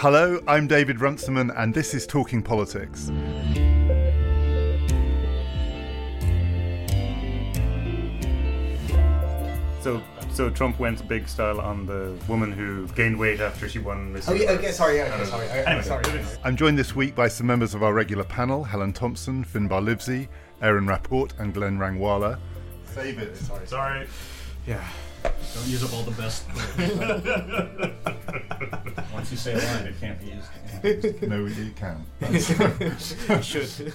Hello, 0.00 0.40
I'm 0.48 0.66
David 0.66 1.02
Runciman, 1.02 1.50
and 1.50 1.74
this 1.74 1.92
is 1.92 2.06
Talking 2.06 2.42
Politics. 2.42 3.10
So, 9.82 10.02
so 10.32 10.48
Trump 10.48 10.78
went 10.78 11.06
big 11.06 11.28
style 11.28 11.60
on 11.60 11.84
the 11.84 12.16
woman 12.28 12.50
who 12.50 12.86
gained 12.94 13.18
weight 13.18 13.40
after 13.40 13.68
she 13.68 13.78
won 13.78 14.14
Miss. 14.14 14.26
Oh, 14.26 14.32
yeah, 14.32 14.52
okay, 14.52 14.72
sorry, 14.72 14.96
yeah, 14.96 15.14
okay, 15.14 15.26
sorry. 15.26 15.44
okay, 15.48 15.64
Anyway, 15.66 15.82
sorry. 15.82 16.04
sorry. 16.04 16.24
I'm 16.44 16.56
joined 16.56 16.78
this 16.78 16.96
week 16.96 17.14
by 17.14 17.28
some 17.28 17.46
members 17.46 17.74
of 17.74 17.82
our 17.82 17.92
regular 17.92 18.24
panel 18.24 18.64
Helen 18.64 18.94
Thompson, 18.94 19.44
Finbarr 19.44 19.84
Livesey, 19.86 20.30
Aaron 20.62 20.86
Rapport, 20.86 21.28
and 21.38 21.52
Glen 21.52 21.76
Rangwala. 21.76 22.38
David, 22.96 23.36
sorry. 23.36 23.66
Sorry. 23.66 24.06
Yeah. 24.66 24.82
Don't 25.22 25.66
use 25.66 25.84
up 25.84 25.92
all 25.92 26.04
the 26.04 26.12
best. 26.12 26.46
Once 29.20 29.32
you 29.32 29.36
say 29.36 29.52
a 29.52 29.58
line, 29.58 29.86
it 29.86 30.00
can't 30.00 30.18
be 30.18 30.28
used. 30.28 31.22
No, 31.28 31.44
you 31.44 31.72
can. 31.72 33.42
Should. 33.42 33.92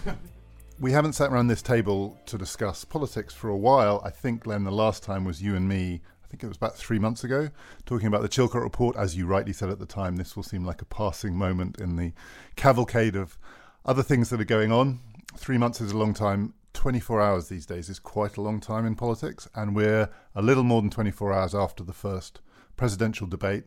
We 0.79 0.91
haven't 0.91 1.13
sat 1.13 1.31
around 1.31 1.47
this 1.47 1.63
table 1.63 2.15
to 2.27 2.37
discuss 2.37 2.85
politics 2.85 3.33
for 3.33 3.49
a 3.49 3.57
while. 3.57 4.03
I 4.05 4.11
think, 4.11 4.43
Glen, 4.43 4.65
the 4.65 4.71
last 4.71 5.01
time 5.01 5.25
was 5.25 5.41
you 5.41 5.55
and 5.55 5.67
me. 5.67 6.03
I 6.23 6.27
think 6.27 6.43
it 6.43 6.47
was 6.47 6.57
about 6.57 6.77
three 6.77 6.99
months 6.99 7.23
ago, 7.23 7.49
talking 7.87 8.05
about 8.05 8.21
the 8.21 8.29
Chilcot 8.29 8.61
report. 8.61 8.95
As 8.97 9.17
you 9.17 9.25
rightly 9.25 9.51
said 9.51 9.69
at 9.69 9.79
the 9.79 9.87
time, 9.87 10.17
this 10.17 10.35
will 10.35 10.43
seem 10.43 10.63
like 10.63 10.83
a 10.83 10.85
passing 10.85 11.35
moment 11.35 11.81
in 11.81 11.95
the 11.95 12.13
cavalcade 12.55 13.15
of 13.15 13.39
other 13.83 14.03
things 14.03 14.29
that 14.29 14.39
are 14.39 14.45
going 14.45 14.71
on. 14.71 14.99
Three 15.35 15.57
months 15.57 15.81
is 15.81 15.91
a 15.91 15.97
long 15.97 16.13
time. 16.13 16.53
24 16.73 17.19
hours 17.19 17.49
these 17.49 17.65
days 17.65 17.89
is 17.89 17.97
quite 17.97 18.37
a 18.37 18.41
long 18.41 18.59
time 18.59 18.85
in 18.85 18.93
politics, 18.93 19.49
and 19.55 19.75
we're 19.75 20.07
a 20.35 20.43
little 20.43 20.63
more 20.63 20.83
than 20.83 20.91
24 20.91 21.33
hours 21.33 21.55
after 21.55 21.83
the 21.83 21.93
first 21.93 22.41
presidential 22.77 23.25
debate. 23.25 23.63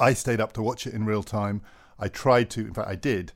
I 0.00 0.14
stayed 0.14 0.40
up 0.40 0.52
to 0.54 0.62
watch 0.62 0.86
it 0.86 0.94
in 0.94 1.04
real 1.04 1.22
time. 1.22 1.62
I 1.98 2.08
tried 2.08 2.50
to, 2.50 2.60
in 2.60 2.74
fact, 2.74 2.88
I 2.88 2.94
did 2.94 3.32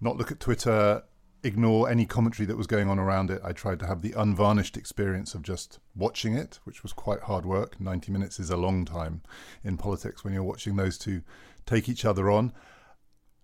not 0.00 0.16
look 0.16 0.32
at 0.32 0.40
Twitter, 0.40 1.02
ignore 1.42 1.90
any 1.90 2.06
commentary 2.06 2.46
that 2.46 2.56
was 2.56 2.66
going 2.66 2.88
on 2.88 2.98
around 2.98 3.30
it. 3.30 3.40
I 3.44 3.52
tried 3.52 3.78
to 3.80 3.86
have 3.86 4.02
the 4.02 4.14
unvarnished 4.16 4.76
experience 4.76 5.34
of 5.34 5.42
just 5.42 5.78
watching 5.94 6.34
it, 6.34 6.60
which 6.64 6.82
was 6.82 6.92
quite 6.92 7.22
hard 7.22 7.44
work. 7.44 7.80
90 7.80 8.12
minutes 8.12 8.38
is 8.38 8.50
a 8.50 8.56
long 8.56 8.84
time 8.84 9.22
in 9.64 9.76
politics 9.76 10.24
when 10.24 10.32
you're 10.32 10.42
watching 10.42 10.76
those 10.76 10.98
two 10.98 11.22
take 11.66 11.88
each 11.88 12.04
other 12.04 12.30
on. 12.30 12.52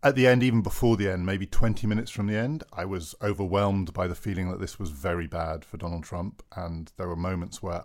At 0.03 0.15
the 0.15 0.29
end, 0.29 0.45
even 0.45 0.63
before 0.63 0.97
the 0.97 1.11
end, 1.11 1.27
maybe 1.27 1.47
20 1.47 1.87
minutes 1.89 2.11
from 2.11 2.29
the 2.29 2.37
end, 2.37 2.63
I 2.73 2.85
was 2.85 3.17
overwhelmed 3.21 3.93
by 3.93 4.07
the 4.07 4.15
feeling 4.15 4.49
that 4.51 4.61
this 4.61 4.79
was 4.79 4.91
very 4.91 5.27
bad 5.27 5.65
for 5.65 5.77
Donald 5.77 6.05
Trump. 6.05 6.43
And 6.55 6.93
there 6.97 7.09
were 7.09 7.17
moments 7.17 7.63
where 7.63 7.83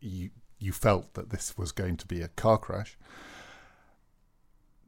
you, 0.00 0.30
you 0.58 0.72
felt 0.72 1.12
that 1.14 1.28
this 1.28 1.58
was 1.58 1.70
going 1.70 1.98
to 1.98 2.06
be 2.06 2.22
a 2.22 2.28
car 2.28 2.56
crash 2.56 2.96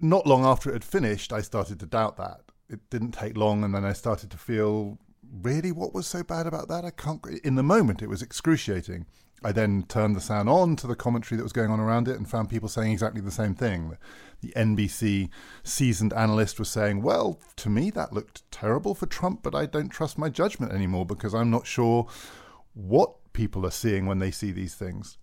not 0.01 0.27
long 0.27 0.45
after 0.45 0.71
it 0.71 0.75
had 0.75 0.85
finished, 0.85 1.33
I 1.33 1.41
started 1.41 1.81
to 1.81 1.87
doubt 1.87 2.17
that. 2.17 2.41
It 2.69 2.91
didn't 2.91 3.13
take 3.13 3.37
long, 3.37 3.65
and 3.65 3.75
then 3.75 3.85
I 3.85 3.93
started 3.93 4.31
to 4.31 4.39
feel, 4.39 4.99
really, 5.43 5.73
what 5.73 5.95
was 5.95 6.07
so 6.07 6.23
bad 6.23 6.47
about 6.47 6.69
that? 6.69 6.85
I 6.85 6.91
can't. 6.91 7.25
In 7.45 7.55
the 7.55 7.63
moment, 7.63 8.03
it 8.03 8.09
was 8.09 8.23
excruciating. 8.23 9.07
I 9.45 9.53
then 9.53 9.85
turned 9.85 10.17
the 10.17 10.21
sound 10.21 10.49
on 10.49 10.77
to 10.77 10.87
the 10.87 10.97
commentary 10.97 11.37
that 11.37 11.45
was 11.45 11.53
going 11.53 11.71
on 11.71 11.79
around 11.79 12.09
it 12.09 12.17
and 12.17 12.29
found 12.29 12.49
people 12.49 12.69
saying 12.69 12.93
exactly 12.93 13.21
the 13.21 13.31
same 13.31 13.55
thing. 13.55 13.97
The 14.41 14.53
NBC 14.57 15.29
seasoned 15.63 16.13
analyst 16.15 16.59
was 16.59 16.69
saying, 16.69 17.03
Well, 17.03 17.39
to 17.57 17.69
me, 17.69 17.91
that 17.91 18.13
looked 18.13 18.51
terrible 18.51 18.95
for 18.95 19.07
Trump, 19.07 19.43
but 19.43 19.55
I 19.55 19.67
don't 19.67 19.91
trust 19.91 20.19
my 20.19 20.31
judgment 20.31 20.73
anymore 20.73 21.07
because 21.07 21.35
I'm 21.35 21.51
not 21.51 21.67
sure 21.67 22.09
what 22.73 23.33
people 23.35 23.65
are 23.67 23.71
seeing 23.71 24.07
when 24.07 24.19
they 24.19 24.31
see 24.31 24.51
these 24.51 24.75
things. 24.75 25.19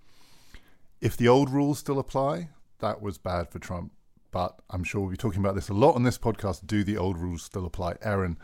If 1.01 1.17
the 1.17 1.27
old 1.27 1.49
rules 1.49 1.79
still 1.79 1.99
apply, 1.99 2.49
that 2.79 3.01
was 3.01 3.17
bad 3.17 3.49
for 3.49 3.59
Trump 3.59 3.91
but 4.33 4.59
I'm 4.71 4.83
sure 4.83 4.99
we'll 4.99 5.11
be 5.11 5.15
talking 5.15 5.39
about 5.39 5.55
this 5.55 5.69
a 5.69 5.73
lot 5.73 5.95
on 5.95 6.03
this 6.03 6.17
podcast. 6.17 6.65
Do 6.65 6.83
the 6.83 6.97
old 6.97 7.17
rules 7.19 7.43
still 7.43 7.65
apply? 7.65 7.95
Aaron, 8.01 8.37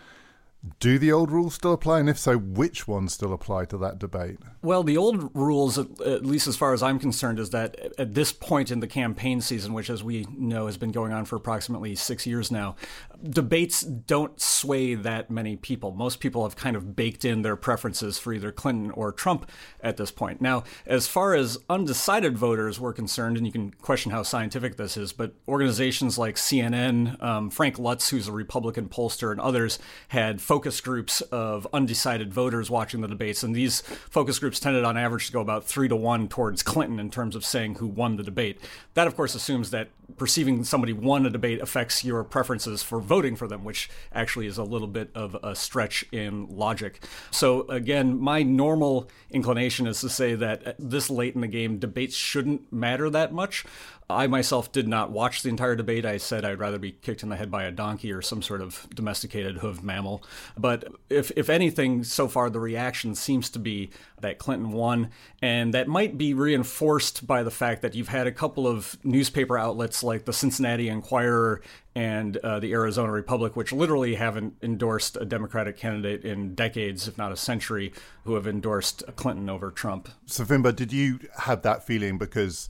do 0.80 1.00
the 1.00 1.12
old 1.12 1.32
rules 1.32 1.54
still 1.54 1.72
apply? 1.72 2.02
And 2.02 2.10
if 2.10 2.20
so, 2.20 2.38
which 2.38 2.86
ones 2.88 3.14
still 3.14 3.32
apply 3.32 3.66
to 3.66 3.78
that 3.78 3.98
debate? 3.98 4.40
Well, 4.62 4.84
the 4.84 4.98
old 4.98 5.34
rules, 5.34 5.78
at 5.78 6.26
least 6.26 6.48
as 6.48 6.58
far 6.58 6.74
as 6.74 6.84
I'm 6.84 7.00
concerned, 7.00 7.40
is 7.40 7.52
that 7.52 7.94
at 7.98 8.14
this 8.14 8.34
point 8.34 8.70
in 8.70 8.82
the 8.82 8.88
campaign 8.88 9.40
season, 9.40 9.74
which, 9.74 9.90
as 9.90 10.04
we 10.04 10.28
know, 10.38 10.66
has 10.66 10.76
been 10.76 10.92
going 10.92 11.14
on 11.14 11.24
for 11.24 11.38
approximately 11.38 11.96
six 11.96 12.28
years 12.28 12.52
now, 12.52 12.76
debates 13.24 13.82
don't 13.84 14.40
sway 14.42 14.96
that 14.96 15.32
many 15.32 15.56
people. 15.56 15.92
Most 15.92 16.20
people 16.20 16.44
have 16.44 16.58
kind 16.58 16.76
of 16.76 16.94
baked 16.94 17.24
in 17.24 17.42
their 17.42 17.56
preferences 17.56 18.20
for 18.20 18.34
either 18.34 18.52
Clinton 18.52 18.92
or 18.92 19.14
Trump 19.14 19.50
at 19.80 19.96
this 19.96 20.12
point. 20.12 20.42
Now, 20.42 20.66
as 20.86 21.08
far 21.08 21.36
as 21.36 21.58
undecided 21.70 22.38
voters 22.38 22.82
were 22.82 22.92
concerned, 22.92 23.38
and 23.38 23.46
you 23.46 23.54
can 23.54 23.72
question 23.72 24.12
how 24.12 24.24
scientific 24.24 24.76
this 24.76 24.98
is, 24.98 25.14
but 25.14 25.36
organizations 25.48 26.18
like 26.18 26.36
CNN, 26.36 27.22
um, 27.24 27.50
Frank 27.50 27.78
Luntz, 27.78 28.10
who's 28.10 28.28
a 28.28 28.34
Republican 28.34 28.90
pollster, 28.90 29.32
and 29.32 29.40
others 29.40 29.80
had 30.10 30.42
focus 30.50 30.82
groups 30.82 31.22
of 31.22 31.68
undecided 31.74 32.34
voters 32.34 32.72
watching 32.72 33.02
the 33.02 33.08
debates, 33.08 33.44
and 33.44 33.56
these 33.56 33.82
focus 33.82 34.40
groups 34.40 34.60
tended 34.60 34.84
on 34.84 34.98
average 34.98 35.28
to 35.28 35.32
go 35.32 35.42
about 35.42 35.64
three 35.64 35.88
to 35.88 35.96
one 35.96 36.28
towards 36.28 36.64
Clinton 36.64 37.00
in 37.00 37.12
terms 37.12 37.36
of 37.36 37.46
saying 37.46 37.76
who 37.76 37.86
won 37.86 38.16
the 38.16 38.24
debate. 38.24 38.60
That, 38.96 39.06
of 39.06 39.16
course, 39.16 39.36
assumes 39.36 39.70
that 39.70 39.90
perceiving 40.18 40.64
somebody 40.64 40.94
won 40.94 41.26
a 41.26 41.30
debate 41.30 41.62
affects 41.62 42.04
your 42.04 42.24
preferences 42.24 42.84
for 42.84 43.00
voting 43.00 43.36
for 43.36 43.48
them, 43.48 43.64
which 43.64 43.90
actually 44.14 44.48
is 44.48 44.58
a 44.58 44.64
little 44.64 44.88
bit 44.88 45.10
of 45.16 45.36
a 45.44 45.56
stretch 45.56 46.06
in 46.12 46.48
logic. 46.48 47.04
So, 47.32 47.68
again, 47.68 48.20
my 48.20 48.44
normal 48.44 49.10
inclination 49.30 49.88
is 49.88 50.02
to 50.02 50.10
say 50.10 50.36
that 50.36 50.68
uh, 50.68 50.74
this 50.80 51.10
late 51.10 51.36
in 51.36 51.42
the 51.42 51.48
game, 51.48 51.80
debates 51.80 52.16
shouldn't 52.16 52.72
matter 52.72 53.10
that 53.10 53.34
much. 53.34 53.66
I 54.10 54.26
myself 54.26 54.72
did 54.72 54.88
not 54.88 55.12
watch 55.12 55.44
the 55.44 55.50
entire 55.50 55.76
debate. 55.76 56.04
I 56.04 56.18
said 56.18 56.44
I'd 56.44 56.60
rather 56.60 56.80
be 56.80 56.94
kicked 56.94 57.22
in 57.22 57.30
the 57.30 57.36
head 57.36 57.52
by 57.52 57.66
a 57.66 57.72
donkey 57.72 58.12
or 58.12 58.24
some 58.24 58.42
sort 58.42 58.62
of 58.62 58.88
domesticated 58.94 59.58
hooved 59.58 59.84
mammal. 59.84 60.24
But 60.58 60.86
if, 61.12 61.32
if 61.36 61.48
anything, 61.48 62.04
so 62.04 62.28
far 62.28 62.50
the 62.50 62.60
reaction 62.60 63.14
seems 63.14 63.52
to 63.52 63.60
be 63.60 63.92
that 64.22 64.38
Clinton 64.38 64.72
won, 64.72 65.10
and 65.42 65.74
that 65.74 65.88
might 65.88 66.18
be 66.18 66.34
reinforced 66.34 67.26
by 67.26 67.44
the 67.44 67.52
fact 67.52 67.82
that 67.82 67.96
you've 67.96 68.08
had 68.08 68.28
a 68.28 68.32
couple 68.32 68.68
of 68.68 68.98
newspaper 69.04 69.58
outlets 69.58 70.04
like 70.04 70.26
the 70.26 70.34
Cincinnati 70.34 70.90
Enquirer 70.90 71.62
and 71.96 72.38
uh, 72.38 72.60
the 72.60 72.72
Arizona 72.72 73.12
Republic, 73.12 73.56
which 73.56 73.72
literally 73.72 74.16
haven't 74.16 74.56
endorsed 74.62 75.18
a 75.18 75.26
Democratic 75.26 75.78
candidate 75.78 76.24
in 76.24 76.56
decades, 76.56 77.08
if 77.08 77.18
not 77.18 77.32
a 77.32 77.38
century, 77.38 77.92
who 78.24 78.36
have 78.36 78.48
endorsed 78.48 79.04
Clinton 79.16 79.50
over 79.50 79.72
Trump. 79.72 80.10
So, 80.26 80.46
Finbarr, 80.46 80.76
did 80.76 80.94
you 80.94 81.20
have 81.40 81.62
that 81.64 81.86
feeling 81.86 82.18
because 82.18 82.70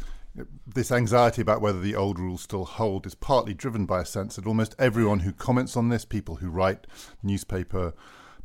this 0.65 0.91
anxiety 0.91 1.41
about 1.41 1.61
whether 1.61 1.79
the 1.79 1.95
old 1.95 2.19
rules 2.19 2.41
still 2.41 2.65
hold 2.65 3.05
is 3.05 3.15
partly 3.15 3.53
driven 3.53 3.85
by 3.85 4.01
a 4.01 4.05
sense 4.05 4.35
that 4.35 4.47
almost 4.47 4.75
everyone 4.79 5.19
who 5.19 5.33
comments 5.33 5.75
on 5.75 5.89
this, 5.89 6.05
people 6.05 6.35
who 6.35 6.49
write 6.49 6.87
newspaper 7.23 7.93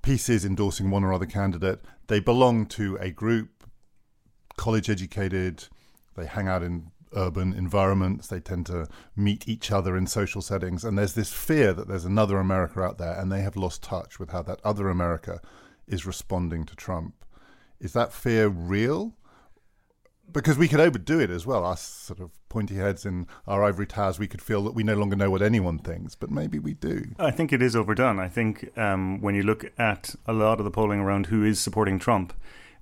pieces 0.04 0.44
endorsing 0.44 0.90
one 0.90 1.02
or 1.02 1.14
other 1.14 1.26
candidate, 1.26 1.80
they 2.08 2.20
belong 2.20 2.66
to 2.66 2.96
a 3.00 3.10
group, 3.10 3.64
college 4.56 4.90
educated, 4.90 5.64
they 6.14 6.26
hang 6.26 6.46
out 6.46 6.62
in 6.62 6.90
urban 7.16 7.54
environments, 7.54 8.26
they 8.26 8.38
tend 8.38 8.66
to 8.66 8.86
meet 9.16 9.48
each 9.48 9.70
other 9.70 9.96
in 9.96 10.06
social 10.06 10.42
settings, 10.42 10.84
and 10.84 10.98
there's 10.98 11.14
this 11.14 11.32
fear 11.32 11.72
that 11.72 11.88
there's 11.88 12.04
another 12.04 12.38
America 12.38 12.82
out 12.82 12.98
there, 12.98 13.18
and 13.18 13.32
they 13.32 13.40
have 13.40 13.56
lost 13.56 13.82
touch 13.82 14.18
with 14.18 14.30
how 14.30 14.42
that 14.42 14.60
other 14.62 14.90
America 14.90 15.40
is 15.86 16.04
responding 16.04 16.66
to 16.66 16.76
Trump. 16.76 17.24
Is 17.80 17.94
that 17.94 18.12
fear 18.12 18.48
real? 18.48 19.14
Because 20.32 20.58
we 20.58 20.68
could 20.68 20.80
overdo 20.80 21.20
it 21.20 21.30
as 21.30 21.46
well. 21.46 21.64
Us 21.64 21.80
sort 21.80 22.20
of 22.20 22.30
pointy 22.48 22.76
heads 22.76 23.04
in 23.04 23.26
our 23.46 23.64
ivory 23.64 23.86
towers, 23.86 24.18
we 24.18 24.26
could 24.26 24.42
feel 24.42 24.62
that 24.64 24.74
we 24.74 24.82
no 24.82 24.94
longer 24.94 25.16
know 25.16 25.30
what 25.30 25.42
anyone 25.42 25.78
thinks, 25.78 26.14
but 26.14 26.30
maybe 26.30 26.58
we 26.58 26.74
do. 26.74 27.04
I 27.18 27.30
think 27.30 27.52
it 27.52 27.62
is 27.62 27.76
overdone. 27.76 28.18
I 28.18 28.28
think 28.28 28.76
um, 28.76 29.20
when 29.20 29.34
you 29.34 29.42
look 29.42 29.72
at 29.78 30.14
a 30.26 30.32
lot 30.32 30.58
of 30.58 30.64
the 30.64 30.70
polling 30.70 31.00
around 31.00 31.26
who 31.26 31.44
is 31.44 31.60
supporting 31.60 31.98
Trump, 31.98 32.32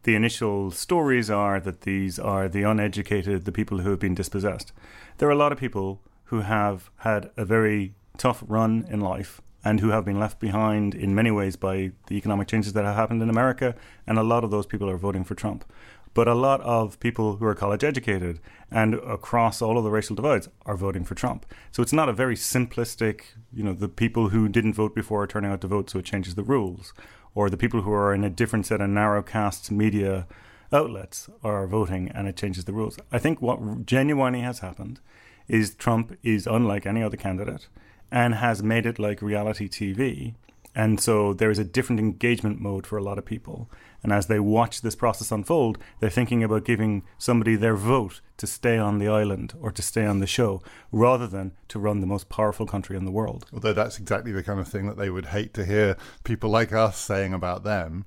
the 0.05 0.15
initial 0.15 0.71
stories 0.71 1.31
are 1.31 1.61
that 1.61 1.83
these 1.83 2.19
are 2.19 2.49
the 2.49 2.63
uneducated, 2.63 3.45
the 3.45 3.53
people 3.53 3.79
who 3.79 3.91
have 3.91 4.01
been 4.01 4.15
dispossessed. 4.15 4.73
There 5.19 5.29
are 5.29 5.33
a 5.33 5.37
lot 5.37 5.53
of 5.53 5.59
people 5.59 6.01
who 6.25 6.41
have 6.41 6.91
had 6.99 7.31
a 7.37 7.45
very 7.45 7.95
tough 8.19 8.43
run 8.47 8.87
in 8.91 9.01
life 9.01 9.41
and 9.65 9.81
who 9.81 9.91
have 9.91 10.05
been 10.05 10.19
left 10.19 10.41
behind 10.41 10.95
in 10.95 11.15
many 11.15 11.31
ways 11.31 11.57
by 11.57 11.93
the 12.09 12.17
economic 12.17 12.49
changes 12.49 12.73
that 12.73 12.85
have 12.85 12.97
happened 12.97 13.23
in 13.23 13.31
America, 13.31 13.77
and 14.07 14.19
a 14.19 14.23
lot 14.23 14.43
of 14.43 14.51
those 14.51 14.67
people 14.67 14.91
are 14.91 14.97
voting 14.97 15.23
for 15.23 15.35
Trump. 15.35 15.65
But 16.15 16.29
a 16.29 16.35
lot 16.35 16.61
of 16.61 17.01
people 17.01 17.37
who 17.37 17.47
are 17.47 17.55
college 17.55 17.83
educated 17.83 18.39
and 18.71 18.95
across 18.95 19.63
all 19.63 19.79
of 19.79 19.85
the 19.85 19.91
racial 19.91 20.17
divides 20.17 20.49
are 20.67 20.77
voting 20.77 21.05
for 21.05 21.15
Trump. 21.15 21.47
So 21.71 21.83
it's 21.83 21.93
not 21.93 22.09
a 22.09 22.13
very 22.13 22.37
simplistic, 22.37 23.23
you 23.53 23.63
know, 23.63 23.73
the 23.73 23.89
people 23.89 24.29
who 24.29 24.49
didn't 24.49 24.75
vote 24.75 24.95
before 24.95 25.23
are 25.23 25.27
turning 25.27 25.51
out 25.51 25.63
to 25.63 25.69
vote, 25.69 25.89
so 25.89 25.99
it 25.99 26.05
changes 26.05 26.35
the 26.35 26.43
rules. 26.43 26.93
Or 27.35 27.49
the 27.49 27.57
people 27.57 27.83
who 27.83 27.93
are 27.93 28.13
in 28.13 28.25
a 28.25 28.31
different 28.31 28.67
set 28.67 28.83
of 28.83 28.91
narrow 28.91 29.23
cast 29.23 29.71
media 29.71 30.27
outlets 30.71 31.31
are 31.43 31.67
voting 31.67 32.11
and 32.15 32.29
it 32.29 32.37
changes 32.37 32.65
the 32.65 32.73
rules. 32.73 32.99
I 33.11 33.19
think 33.19 33.41
what 33.41 33.87
genuinely 33.87 34.41
has 34.41 34.59
happened 34.59 35.01
is 35.49 35.75
Trump 35.75 36.17
is 36.23 36.47
unlike 36.47 36.87
any 36.87 37.03
other 37.03 37.17
candidate 37.17 37.69
and 38.11 38.35
has 38.35 38.63
made 38.63 38.87
it 38.87 38.99
like 38.99 39.23
reality 39.23 39.69
TV 39.69 40.35
And 40.75 41.01
so 41.01 41.35
there 41.35 41.51
is 41.51 41.59
a 41.59 41.65
different 41.65 42.01
engagement 42.01 42.61
mode 42.61 42.87
for 42.87 42.97
a 42.97 43.03
lot 43.03 43.19
of 43.19 43.27
people. 43.27 43.71
And 44.03 44.13
as 44.13 44.27
they 44.27 44.41
watch 44.41 44.81
this 44.81 44.97
process 44.97 45.31
unfold, 45.31 45.79
they're 46.01 46.11
thinking 46.11 46.43
about 46.43 46.65
giving 46.65 47.05
somebody 47.19 47.57
their 47.57 47.77
vote 47.77 48.21
to 48.39 48.47
stay 48.47 48.79
on 48.79 48.99
the 48.99 49.09
island 49.09 49.53
or 49.61 49.71
to 49.71 49.83
stay 49.83 50.07
on 50.07 50.21
the 50.21 50.27
show 50.27 50.63
rather 50.91 51.27
than 51.27 51.53
to 51.69 51.79
run 51.79 52.01
the 52.01 52.07
most 52.07 52.29
powerful 52.29 52.67
country 52.67 52.97
in 52.97 53.05
the 53.05 53.11
world. 53.11 53.47
Although 53.53 53.75
that's 53.75 53.99
exactly 53.99 54.33
the 54.33 54.43
kind 54.43 54.59
of 54.59 54.69
thing 54.69 54.87
that 54.87 54.97
they 54.97 55.11
would 55.11 55.27
hate 55.27 55.53
to 55.55 55.65
hear 55.65 55.97
people 56.25 56.51
like 56.51 56.73
us 56.73 56.99
saying 56.99 57.35
about 57.35 57.65
them. 57.65 58.07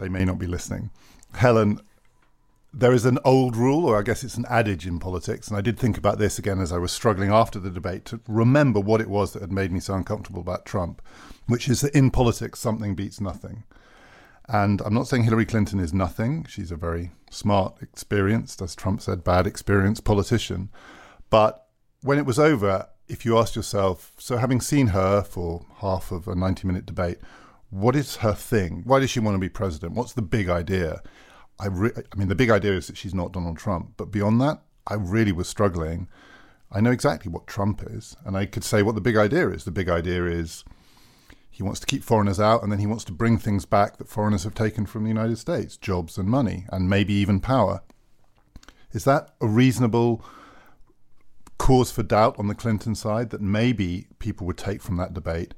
They 0.00 0.08
may 0.08 0.24
not 0.24 0.38
be 0.38 0.46
listening. 0.46 0.90
Helen, 1.34 1.80
there 2.72 2.92
is 2.92 3.04
an 3.04 3.18
old 3.24 3.56
rule, 3.56 3.86
or 3.86 3.98
I 3.98 4.02
guess 4.02 4.22
it's 4.22 4.36
an 4.36 4.44
adage 4.48 4.86
in 4.86 4.98
politics, 4.98 5.48
and 5.48 5.56
I 5.56 5.60
did 5.60 5.78
think 5.78 5.96
about 5.96 6.18
this 6.18 6.38
again 6.38 6.60
as 6.60 6.72
I 6.72 6.78
was 6.78 6.92
struggling 6.92 7.30
after 7.30 7.58
the 7.58 7.70
debate 7.70 8.04
to 8.06 8.20
remember 8.28 8.78
what 8.78 9.00
it 9.00 9.08
was 9.08 9.32
that 9.32 9.42
had 9.42 9.52
made 9.52 9.72
me 9.72 9.80
so 9.80 9.94
uncomfortable 9.94 10.40
about 10.40 10.66
Trump, 10.66 11.00
which 11.46 11.68
is 11.68 11.80
that 11.80 11.94
in 11.94 12.10
politics, 12.10 12.60
something 12.60 12.94
beats 12.94 13.20
nothing. 13.20 13.64
And 14.48 14.80
I'm 14.82 14.94
not 14.94 15.06
saying 15.06 15.24
Hillary 15.24 15.46
Clinton 15.46 15.78
is 15.78 15.92
nothing. 15.92 16.46
She's 16.48 16.70
a 16.70 16.76
very 16.76 17.12
smart, 17.30 17.76
experienced, 17.82 18.62
as 18.62 18.74
Trump 18.74 19.02
said, 19.02 19.24
bad 19.24 19.46
experienced 19.46 20.04
politician. 20.04 20.70
But 21.30 21.66
when 22.02 22.18
it 22.18 22.26
was 22.26 22.38
over, 22.38 22.88
if 23.08 23.24
you 23.24 23.38
asked 23.38 23.56
yourself, 23.56 24.12
so 24.18 24.36
having 24.36 24.60
seen 24.60 24.88
her 24.88 25.22
for 25.22 25.66
half 25.78 26.10
of 26.12 26.28
a 26.28 26.34
90 26.34 26.66
minute 26.66 26.86
debate, 26.86 27.18
what 27.70 27.94
is 27.94 28.16
her 28.16 28.32
thing? 28.32 28.82
Why 28.84 29.00
does 29.00 29.10
she 29.10 29.20
want 29.20 29.34
to 29.34 29.38
be 29.38 29.50
president? 29.50 29.94
What's 29.94 30.14
the 30.14 30.22
big 30.22 30.48
idea? 30.48 31.02
I, 31.60 31.66
re- 31.66 31.92
I 31.96 32.16
mean, 32.16 32.28
the 32.28 32.34
big 32.34 32.50
idea 32.50 32.72
is 32.72 32.86
that 32.86 32.96
she's 32.96 33.14
not 33.14 33.32
Donald 33.32 33.58
Trump. 33.58 33.94
But 33.96 34.10
beyond 34.10 34.40
that, 34.40 34.62
I 34.86 34.94
really 34.94 35.32
was 35.32 35.48
struggling. 35.48 36.08
I 36.70 36.80
know 36.80 36.90
exactly 36.90 37.30
what 37.30 37.46
Trump 37.46 37.82
is, 37.82 38.16
and 38.24 38.36
I 38.36 38.46
could 38.46 38.64
say 38.64 38.82
what 38.82 38.94
the 38.94 39.00
big 39.00 39.16
idea 39.16 39.48
is. 39.48 39.64
The 39.64 39.70
big 39.70 39.88
idea 39.88 40.26
is 40.26 40.64
he 41.50 41.62
wants 41.62 41.80
to 41.80 41.86
keep 41.86 42.04
foreigners 42.04 42.38
out, 42.38 42.62
and 42.62 42.70
then 42.70 42.78
he 42.78 42.86
wants 42.86 43.04
to 43.04 43.12
bring 43.12 43.38
things 43.38 43.64
back 43.64 43.96
that 43.96 44.08
foreigners 44.08 44.44
have 44.44 44.54
taken 44.54 44.86
from 44.86 45.02
the 45.02 45.08
United 45.08 45.38
States 45.38 45.76
jobs 45.76 46.18
and 46.18 46.28
money, 46.28 46.66
and 46.70 46.88
maybe 46.88 47.14
even 47.14 47.40
power. 47.40 47.82
Is 48.92 49.04
that 49.04 49.34
a 49.40 49.46
reasonable 49.46 50.24
cause 51.58 51.90
for 51.90 52.02
doubt 52.02 52.38
on 52.38 52.46
the 52.46 52.54
Clinton 52.54 52.94
side 52.94 53.30
that 53.30 53.40
maybe 53.40 54.06
people 54.18 54.46
would 54.46 54.56
take 54.56 54.82
from 54.82 54.96
that 54.98 55.14
debate? 55.14 55.54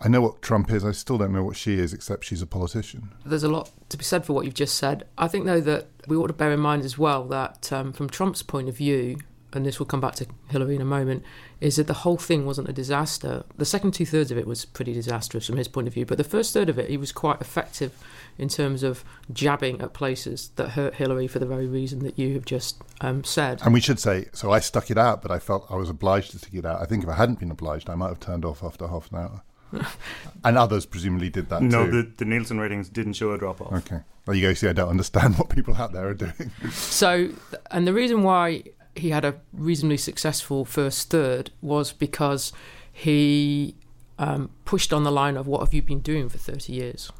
I 0.00 0.08
know 0.08 0.20
what 0.20 0.42
Trump 0.42 0.70
is. 0.70 0.84
I 0.84 0.92
still 0.92 1.18
don't 1.18 1.32
know 1.32 1.44
what 1.44 1.56
she 1.56 1.78
is, 1.78 1.92
except 1.92 2.24
she's 2.24 2.42
a 2.42 2.46
politician. 2.46 3.14
There's 3.24 3.42
a 3.42 3.48
lot 3.48 3.70
to 3.88 3.96
be 3.96 4.04
said 4.04 4.24
for 4.26 4.34
what 4.34 4.44
you've 4.44 4.54
just 4.54 4.76
said. 4.76 5.04
I 5.16 5.28
think, 5.28 5.46
though, 5.46 5.60
that 5.60 5.88
we 6.06 6.16
ought 6.16 6.26
to 6.26 6.34
bear 6.34 6.52
in 6.52 6.60
mind 6.60 6.84
as 6.84 6.98
well 6.98 7.24
that 7.24 7.72
um, 7.72 7.92
from 7.92 8.08
Trump's 8.08 8.42
point 8.42 8.68
of 8.68 8.76
view, 8.76 9.18
and 9.52 9.64
this 9.64 9.78
will 9.78 9.86
come 9.86 10.00
back 10.00 10.14
to 10.16 10.26
Hillary 10.48 10.76
in 10.76 10.82
a 10.82 10.86
moment, 10.86 11.22
is 11.60 11.76
that 11.76 11.86
the 11.86 11.94
whole 11.94 12.18
thing 12.18 12.44
wasn't 12.44 12.68
a 12.68 12.74
disaster. 12.74 13.44
The 13.56 13.64
second 13.64 13.92
two 13.92 14.04
thirds 14.04 14.30
of 14.30 14.36
it 14.36 14.46
was 14.46 14.66
pretty 14.66 14.92
disastrous 14.92 15.46
from 15.46 15.56
his 15.56 15.68
point 15.68 15.88
of 15.88 15.94
view, 15.94 16.04
but 16.04 16.18
the 16.18 16.24
first 16.24 16.52
third 16.52 16.68
of 16.68 16.78
it, 16.78 16.90
he 16.90 16.98
was 16.98 17.10
quite 17.10 17.40
effective 17.40 17.92
in 18.36 18.48
terms 18.48 18.82
of 18.82 19.02
jabbing 19.32 19.80
at 19.80 19.94
places 19.94 20.50
that 20.56 20.70
hurt 20.70 20.96
Hillary 20.96 21.26
for 21.26 21.38
the 21.38 21.46
very 21.46 21.66
reason 21.66 22.00
that 22.00 22.18
you 22.18 22.34
have 22.34 22.44
just 22.44 22.82
um, 23.00 23.24
said. 23.24 23.62
And 23.64 23.72
we 23.72 23.80
should 23.80 23.98
say, 23.98 24.26
so 24.34 24.50
I 24.50 24.60
stuck 24.60 24.90
it 24.90 24.98
out, 24.98 25.22
but 25.22 25.30
I 25.30 25.38
felt 25.38 25.66
I 25.70 25.76
was 25.76 25.88
obliged 25.88 26.32
to 26.32 26.38
stick 26.38 26.52
it 26.52 26.66
out. 26.66 26.82
I 26.82 26.84
think 26.84 27.02
if 27.02 27.08
I 27.08 27.14
hadn't 27.14 27.40
been 27.40 27.50
obliged, 27.50 27.88
I 27.88 27.94
might 27.94 28.08
have 28.08 28.20
turned 28.20 28.44
off 28.44 28.62
after 28.62 28.86
half 28.88 29.10
an 29.10 29.18
hour. 29.18 29.42
and 30.44 30.58
others 30.58 30.86
presumably 30.86 31.30
did 31.30 31.48
that 31.50 31.62
no, 31.62 31.86
too. 31.86 32.02
the, 32.02 32.12
the 32.18 32.24
Nielsen 32.24 32.58
ratings 32.58 32.88
didn't 32.88 33.14
show 33.14 33.32
a 33.32 33.38
drop 33.38 33.60
off. 33.60 33.72
Okay. 33.72 34.00
There 34.24 34.34
you 34.34 34.42
go. 34.48 34.54
See, 34.54 34.68
I 34.68 34.72
don't 34.72 34.88
understand 34.88 35.34
what 35.38 35.48
people 35.48 35.74
out 35.74 35.92
there 35.92 36.08
are 36.08 36.14
doing. 36.14 36.50
So, 36.70 37.30
and 37.70 37.86
the 37.86 37.92
reason 37.92 38.22
why 38.22 38.64
he 38.94 39.10
had 39.10 39.24
a 39.24 39.36
reasonably 39.52 39.98
successful 39.98 40.64
first 40.64 41.10
third 41.10 41.50
was 41.60 41.92
because 41.92 42.52
he 42.92 43.76
um, 44.18 44.50
pushed 44.64 44.92
on 44.92 45.04
the 45.04 45.12
line 45.12 45.36
of 45.36 45.46
what 45.46 45.60
have 45.60 45.74
you 45.74 45.82
been 45.82 46.00
doing 46.00 46.28
for 46.28 46.38
30 46.38 46.72
years? 46.72 47.12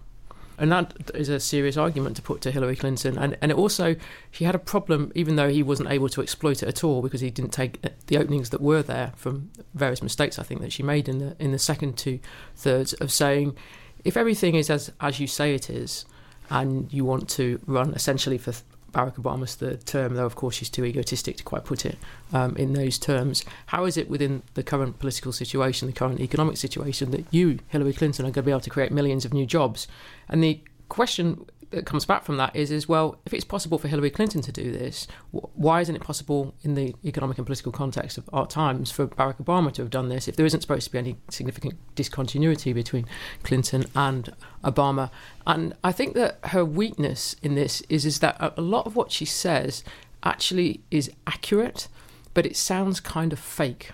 And 0.58 0.72
that 0.72 0.94
is 1.14 1.28
a 1.28 1.38
serious 1.38 1.76
argument 1.76 2.16
to 2.16 2.22
put 2.22 2.40
to 2.42 2.50
Hillary 2.50 2.76
Clinton. 2.76 3.18
And, 3.18 3.36
and 3.42 3.52
also, 3.52 3.96
she 4.30 4.44
had 4.44 4.54
a 4.54 4.58
problem, 4.58 5.12
even 5.14 5.36
though 5.36 5.48
he 5.48 5.62
wasn't 5.62 5.90
able 5.90 6.08
to 6.10 6.22
exploit 6.22 6.62
it 6.62 6.68
at 6.68 6.82
all 6.82 7.02
because 7.02 7.20
he 7.20 7.30
didn't 7.30 7.52
take 7.52 7.78
uh, 7.84 7.90
the 8.06 8.16
openings 8.16 8.50
that 8.50 8.60
were 8.60 8.82
there 8.82 9.12
from 9.16 9.50
various 9.74 10.02
mistakes 10.02 10.38
I 10.38 10.42
think 10.42 10.62
that 10.62 10.72
she 10.72 10.82
made 10.82 11.08
in 11.08 11.18
the 11.18 11.36
in 11.38 11.52
the 11.52 11.58
second 11.58 11.98
two 11.98 12.20
thirds 12.54 12.92
of 12.94 13.12
saying, 13.12 13.56
if 14.04 14.16
everything 14.16 14.54
is 14.54 14.70
as 14.70 14.92
as 15.00 15.20
you 15.20 15.26
say 15.26 15.54
it 15.54 15.68
is, 15.68 16.04
and 16.48 16.92
you 16.92 17.04
want 17.04 17.28
to 17.30 17.60
run 17.66 17.92
essentially 17.94 18.38
for 18.38 18.54
Barack 18.96 19.16
Obama's 19.16 19.54
third 19.54 19.84
term, 19.84 20.14
though 20.14 20.24
of 20.24 20.36
course 20.36 20.54
she's 20.54 20.70
too 20.70 20.84
egotistic 20.84 21.36
to 21.36 21.44
quite 21.44 21.64
put 21.64 21.84
it 21.84 21.98
um, 22.32 22.56
in 22.56 22.72
those 22.72 22.98
terms. 22.98 23.44
How 23.66 23.84
is 23.84 23.98
it 23.98 24.08
within 24.08 24.42
the 24.54 24.62
current 24.62 24.98
political 24.98 25.32
situation, 25.32 25.86
the 25.86 25.92
current 25.92 26.20
economic 26.20 26.56
situation, 26.56 27.10
that 27.10 27.26
you, 27.30 27.58
Hillary 27.68 27.92
Clinton, 27.92 28.24
are 28.24 28.30
going 28.30 28.44
to 28.44 28.46
be 28.46 28.50
able 28.50 28.60
to 28.60 28.70
create 28.70 28.92
millions 28.92 29.26
of 29.26 29.34
new 29.34 29.44
jobs? 29.44 29.86
And 30.30 30.42
the 30.42 30.60
question 30.88 31.44
that 31.70 31.86
comes 31.86 32.04
back 32.04 32.24
from 32.24 32.36
that 32.36 32.54
is, 32.54 32.70
is 32.70 32.88
well, 32.88 33.18
if 33.26 33.34
it's 33.34 33.44
possible 33.44 33.78
for 33.78 33.88
Hillary 33.88 34.10
Clinton 34.10 34.40
to 34.42 34.52
do 34.52 34.70
this, 34.72 35.06
why 35.30 35.80
isn't 35.80 35.96
it 35.96 36.02
possible 36.02 36.54
in 36.62 36.74
the 36.74 36.94
economic 37.04 37.38
and 37.38 37.46
political 37.46 37.72
context 37.72 38.18
of 38.18 38.28
our 38.32 38.46
times 38.46 38.90
for 38.90 39.06
Barack 39.06 39.42
Obama 39.42 39.72
to 39.72 39.82
have 39.82 39.90
done 39.90 40.08
this? 40.08 40.28
If 40.28 40.36
there 40.36 40.46
isn't 40.46 40.60
supposed 40.60 40.84
to 40.84 40.92
be 40.92 40.98
any 40.98 41.16
significant 41.28 41.74
discontinuity 41.94 42.72
between 42.72 43.06
Clinton 43.42 43.86
and 43.94 44.32
Obama, 44.64 45.10
and 45.46 45.74
I 45.82 45.92
think 45.92 46.14
that 46.14 46.38
her 46.44 46.64
weakness 46.64 47.36
in 47.42 47.54
this 47.54 47.82
is 47.88 48.06
is 48.06 48.20
that 48.20 48.36
a 48.40 48.60
lot 48.60 48.86
of 48.86 48.96
what 48.96 49.10
she 49.10 49.24
says 49.24 49.82
actually 50.22 50.80
is 50.90 51.10
accurate, 51.26 51.88
but 52.34 52.46
it 52.46 52.56
sounds 52.56 53.00
kind 53.00 53.32
of 53.32 53.38
fake. 53.38 53.90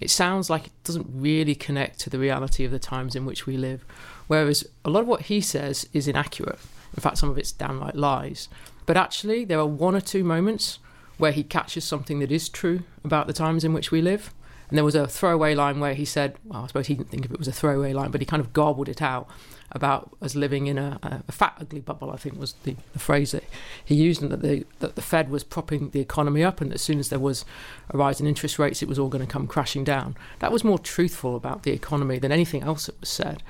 It 0.00 0.10
sounds 0.10 0.50
like 0.50 0.66
it 0.66 0.72
doesn't 0.84 1.06
really 1.10 1.54
connect 1.54 2.00
to 2.00 2.10
the 2.10 2.18
reality 2.18 2.64
of 2.64 2.70
the 2.70 2.78
times 2.78 3.16
in 3.16 3.24
which 3.24 3.46
we 3.46 3.56
live. 3.56 3.84
Whereas 4.26 4.66
a 4.84 4.90
lot 4.90 5.00
of 5.00 5.08
what 5.08 5.22
he 5.22 5.40
says 5.40 5.88
is 5.92 6.06
inaccurate. 6.06 6.58
In 6.96 7.02
fact, 7.02 7.18
some 7.18 7.28
of 7.28 7.38
it's 7.38 7.52
downright 7.52 7.96
lies. 7.96 8.48
But 8.86 8.96
actually, 8.96 9.44
there 9.44 9.58
are 9.58 9.66
one 9.66 9.94
or 9.94 10.00
two 10.00 10.24
moments 10.24 10.78
where 11.18 11.32
he 11.32 11.42
catches 11.42 11.84
something 11.84 12.18
that 12.20 12.32
is 12.32 12.48
true 12.48 12.82
about 13.04 13.26
the 13.26 13.32
times 13.32 13.64
in 13.64 13.72
which 13.72 13.90
we 13.90 14.02
live. 14.02 14.32
And 14.68 14.76
there 14.76 14.84
was 14.84 14.96
a 14.96 15.06
throwaway 15.06 15.54
line 15.54 15.78
where 15.78 15.94
he 15.94 16.04
said, 16.04 16.36
well, 16.44 16.64
I 16.64 16.66
suppose 16.66 16.88
he 16.88 16.94
didn't 16.94 17.10
think 17.10 17.24
if 17.24 17.30
it 17.30 17.38
was 17.38 17.48
a 17.48 17.52
throwaway 17.52 17.92
line, 17.92 18.10
but 18.10 18.20
he 18.20 18.26
kind 18.26 18.40
of 18.40 18.52
garbled 18.52 18.88
it 18.88 19.00
out 19.00 19.28
about 19.72 20.10
us 20.20 20.34
living 20.34 20.66
in 20.66 20.78
a, 20.78 20.98
a 21.28 21.32
fat, 21.32 21.56
ugly 21.60 21.80
bubble, 21.80 22.10
I 22.10 22.16
think 22.16 22.38
was 22.38 22.54
the, 22.64 22.76
the 22.92 22.98
phrase 22.98 23.32
that 23.32 23.44
he 23.84 23.94
used, 23.94 24.22
and 24.22 24.30
that 24.30 24.42
the, 24.42 24.64
that 24.80 24.96
the 24.96 25.02
Fed 25.02 25.30
was 25.30 25.44
propping 25.44 25.90
the 25.90 26.00
economy 26.00 26.42
up, 26.42 26.60
and 26.60 26.72
as 26.72 26.82
soon 26.82 26.98
as 26.98 27.10
there 27.10 27.18
was 27.18 27.44
a 27.90 27.98
rise 27.98 28.20
in 28.20 28.26
interest 28.26 28.58
rates, 28.58 28.82
it 28.82 28.88
was 28.88 28.98
all 28.98 29.08
going 29.08 29.24
to 29.24 29.30
come 29.30 29.46
crashing 29.46 29.84
down. 29.84 30.16
That 30.40 30.52
was 30.52 30.64
more 30.64 30.78
truthful 30.78 31.36
about 31.36 31.62
the 31.62 31.72
economy 31.72 32.18
than 32.18 32.32
anything 32.32 32.62
else 32.62 32.86
that 32.86 33.00
was 33.00 33.08
said. 33.08 33.42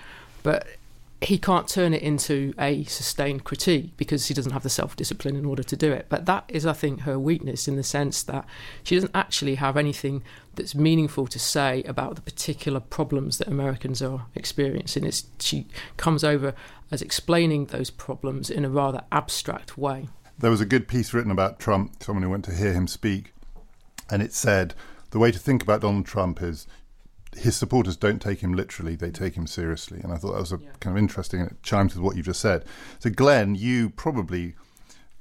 But 0.43 0.67
he 1.23 1.39
can't 1.39 1.67
turn 1.67 1.95
it 1.95 2.03
into 2.03 2.53
a 2.59 2.85
sustained 2.85 3.45
critique 3.45 3.97
because 3.97 4.27
he 4.27 4.35
doesn't 4.35 4.53
have 4.53 4.63
the 4.63 4.69
self 4.69 4.97
discipline 4.97 5.35
in 5.35 5.47
order 5.47 5.63
to 5.63 5.77
do 5.77 5.91
it. 5.93 6.07
But 6.09 6.27
that 6.27 6.45
is, 6.49 6.67
I 6.67 6.75
think, 6.75 7.01
her 7.01 7.19
weakness 7.19 7.67
in 7.67 7.77
the 7.77 7.83
sense 7.83 8.23
that 8.25 8.45
she 8.83 8.95
doesn't 8.95 9.13
actually 9.15 9.55
have 9.55 9.77
anything 9.77 10.23
that's 10.55 10.75
meaningful 10.75 11.27
to 11.29 11.39
say 11.39 11.83
about 11.85 12.17
the 12.17 12.23
particular 12.23 12.81
problems 12.81 13.39
that 13.39 13.49
Americans 13.49 14.03
are 14.03 14.27
experiencing. 14.35 15.05
It's, 15.05 15.27
she 15.41 15.67
comes 15.97 16.23
over 16.23 16.55
as 16.91 17.01
explaining 17.01 17.67
those 17.67 17.91
problems 17.91 18.51
in 18.51 18.65
a 18.65 18.71
rather 18.71 19.03
abstract 19.11 19.79
way. 19.79 20.09
There 20.39 20.51
was 20.51 20.61
a 20.61 20.67
good 20.67 20.87
piece 20.87 21.15
written 21.15 21.31
about 21.31 21.59
Trump, 21.59 22.03
someone 22.03 22.23
who 22.23 22.31
went 22.31 22.45
to 22.45 22.55
hear 22.55 22.75
him 22.75 22.87
speak, 22.87 23.33
and 24.11 24.23
it 24.23 24.35
said 24.35 24.75
the 25.11 25.19
way 25.19 25.33
to 25.33 25.39
think 25.39 25.63
about 25.63 25.81
Donald 25.81 26.05
Trump 26.05 26.43
is 26.43 26.67
his 27.37 27.57
supporters 27.57 27.97
don't 27.97 28.21
take 28.21 28.41
him 28.41 28.55
literally; 28.55 28.97
they 28.97 29.11
take 29.11 29.35
him 29.35 29.47
seriously. 29.47 30.01
And 30.03 30.13
I 30.13 30.17
thought 30.17 30.33
that 30.33 30.41
was 30.41 30.53
a 30.53 30.59
yeah. 30.59 30.71
kind 30.81 30.97
of 30.97 31.03
interesting, 31.03 31.41
and 31.41 31.51
it 31.51 31.63
chimes 31.63 31.95
with 31.95 32.03
what 32.03 32.17
you 32.17 32.23
just 32.23 32.41
said. 32.41 32.65
So, 32.99 33.11
Glen, 33.11 33.55
you 33.55 33.91
probably, 33.91 34.55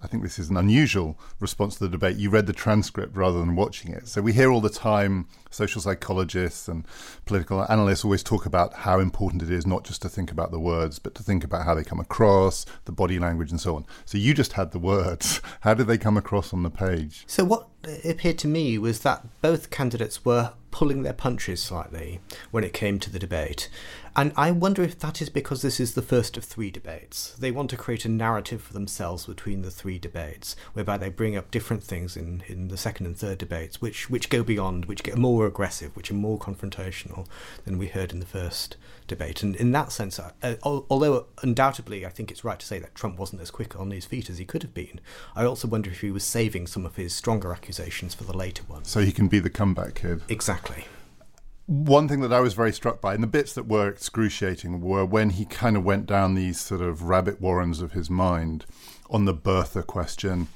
I 0.02 0.08
think 0.08 0.24
this 0.24 0.40
is 0.40 0.50
an 0.50 0.58
unusual 0.58 1.20
response 1.40 1.76
to 1.76 1.86
the 1.86 1.90
debate. 1.90 2.18
You 2.18 2.30
read 2.30 2.48
the 2.48 2.54
transcript 2.54 3.16
rather 3.16 3.40
than 3.40 3.56
watching 3.56 3.92
it. 3.92 4.08
So 4.08 4.22
we 4.22 4.34
hear 4.34 4.52
all 4.52 4.62
the 4.62 4.70
time 4.70 5.28
social 5.50 5.82
psychologists 5.82 6.68
and 6.68 6.86
political 7.26 7.66
analysts 7.72 8.04
always 8.04 8.24
talk 8.24 8.46
about 8.46 8.74
how 8.74 9.00
important 9.00 9.42
it 9.42 9.50
is 9.50 9.66
not 9.66 9.86
just 9.86 10.02
to 10.02 10.10
think 10.10 10.32
about 10.32 10.52
the 10.52 10.60
words, 10.60 11.00
but 11.00 11.16
to 11.16 11.24
think 11.24 11.44
about 11.44 11.66
how 11.66 11.74
they 11.74 11.84
come 11.84 12.00
across, 12.00 12.66
the 12.86 12.92
body 12.92 13.18
language, 13.20 13.52
and 13.52 13.62
so 13.62 13.76
on. 13.76 13.86
So 14.06 14.18
you 14.18 14.34
just 14.34 14.54
had 14.54 14.72
the 14.72 14.80
words. 14.80 15.42
How 15.62 15.74
did 15.74 15.88
they 15.88 15.98
come 15.98 16.18
across 16.18 16.54
on 16.54 16.64
the 16.64 16.70
page? 16.70 17.24
So 17.28 17.44
what 17.44 17.68
appeared 18.04 18.38
to 18.40 18.48
me 18.48 18.78
was 18.78 19.00
that 19.02 19.26
both 19.42 19.70
candidates 19.70 20.26
were 20.26 20.54
pulling 20.76 21.04
their 21.04 21.14
punches 21.14 21.64
slightly 21.64 22.20
when 22.52 22.64
it 22.64 22.74
came 22.74 23.00
to 23.00 23.10
the 23.10 23.18
debate. 23.18 23.70
And 24.14 24.34
I 24.36 24.52
wonder 24.52 24.84
if 24.84 25.00
that 25.00 25.22
is 25.22 25.30
because 25.30 25.62
this 25.62 25.80
is 25.80 25.94
the 25.94 26.02
first 26.02 26.36
of 26.36 26.44
three 26.44 26.70
debates. 26.70 27.34
They 27.40 27.50
want 27.50 27.70
to 27.70 27.78
create 27.78 28.04
a 28.04 28.10
narrative 28.10 28.62
for 28.62 28.74
themselves 28.74 29.26
between 29.26 29.62
the 29.62 29.72
three 29.72 30.00
debates, 30.00 30.56
whereby 30.74 30.98
they 30.98 31.10
bring 31.10 31.38
up 31.38 31.50
different 31.50 31.82
things 31.82 32.18
in, 32.18 32.44
in 32.48 32.68
the 32.68 32.78
second 32.78 33.06
and 33.06 33.16
third 33.16 33.38
debates, 33.38 33.82
which, 33.82 34.10
which 34.10 34.30
go 34.30 34.44
beyond, 34.44 34.86
which 34.86 35.04
get 35.04 35.18
more 35.18 35.46
aggressive, 35.46 35.96
which 35.96 36.12
are 36.12 36.16
more 36.16 36.40
confrontational 36.40 37.26
than 37.64 37.78
we 37.78 37.88
heard 37.88 38.12
in 38.12 38.20
the 38.20 38.26
first 38.26 38.76
debate. 39.08 39.44
And 39.44 39.56
in 39.56 39.72
that 39.72 39.92
sense, 39.92 40.20
uh, 40.20 40.56
although 40.64 41.28
undoubtedly 41.42 42.06
I 42.06 42.10
think 42.10 42.32
it's 42.32 42.44
right 42.44 42.60
to 42.60 42.66
say 42.66 42.80
that 42.80 42.96
Trump 42.96 43.18
wasn't 43.20 43.42
as 43.42 43.52
quick 43.52 43.80
on 43.80 43.92
his 43.92 44.06
feet 44.06 44.30
as 44.30 44.38
he 44.38 44.46
could 44.46 44.64
have 44.64 44.74
been, 44.74 45.00
I 45.36 45.46
also 45.46 45.68
wonder 45.68 45.90
if 45.90 46.02
he 46.02 46.12
was 46.12 46.24
saving 46.24 46.68
some 46.68 46.86
of 46.86 46.96
his 46.96 47.14
stronger 47.14 47.52
accusations 47.52 48.14
for 48.14 48.24
the 48.24 48.36
later 48.36 48.64
ones. 48.68 48.90
So 48.90 49.00
he 49.02 49.12
can 49.12 49.28
be 49.28 49.40
the 49.40 49.50
comeback 49.50 49.96
kid. 49.96 50.22
Exactly. 50.30 50.86
one 51.68 52.08
thing 52.08 52.22
that 52.22 52.32
I 52.34 52.42
was 52.42 52.54
very 52.54 52.72
struck 52.72 53.02
by, 53.02 53.14
and 53.16 53.24
the 53.24 53.28
bits 53.28 53.54
that 53.54 53.68
were 53.68 53.88
excruciating, 53.90 54.82
were 54.82 55.06
when 55.06 55.32
he 55.32 55.46
kind 55.46 55.76
of 55.76 55.84
went 55.84 56.06
down 56.06 56.36
these 56.36 56.60
sort 56.60 56.82
of 56.82 57.04
rabbit 57.04 57.42
warrens 57.42 57.82
of 57.82 57.94
his 57.94 58.10
mind 58.10 58.66
on 59.10 59.26
the 59.26 59.34
birther 59.34 59.86
question. 59.86 60.48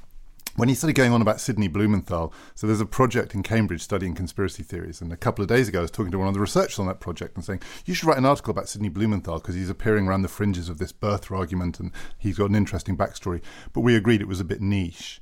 When 0.56 0.68
he 0.68 0.76
started 0.76 0.96
going 0.96 1.14
on 1.14 1.22
about 1.22 1.40
Sidney 1.40 1.68
Blumenthal, 1.68 2.34
so 2.54 2.68
there's 2.68 2.82
a 2.82 2.86
project 2.86 3.34
in 3.34 3.44
Cambridge 3.44 3.82
studying 3.82 4.14
conspiracy 4.14 4.64
theories, 4.64 5.00
and 5.00 5.14
a 5.14 5.18
couple 5.18 5.42
of 5.42 5.48
days 5.48 5.70
ago 5.70 5.80
I 5.80 5.84
was 5.84 5.92
talking 5.92 6.12
to 6.12 6.20
one 6.20 6.28
of 6.28 6.34
the 6.34 6.40
researchers 6.40 6.80
on 6.80 6.88
that 6.88 7.00
project 7.00 7.36
and 7.36 7.46
saying, 7.46 7.62
you 7.86 7.94
should 7.94 8.08
write 8.08 8.18
an 8.18 8.26
article 8.26 8.52
about 8.52 8.68
Sidney 8.68 8.90
Blumenthal 8.90 9.40
because 9.40 9.56
he's 9.56 9.70
appearing 9.70 10.08
around 10.08 10.24
the 10.24 10.28
fringes 10.28 10.68
of 10.68 10.78
this 10.78 10.92
birther 10.92 11.38
argument 11.38 11.80
and 11.80 11.92
he's 12.18 12.38
got 12.38 12.50
an 12.50 12.56
interesting 12.56 12.98
backstory. 12.98 13.42
But 13.74 13.82
we 13.82 13.96
agreed 13.96 14.22
it 14.22 14.28
was 14.28 14.42
a 14.42 14.46
bit 14.46 14.62
niche. 14.62 15.22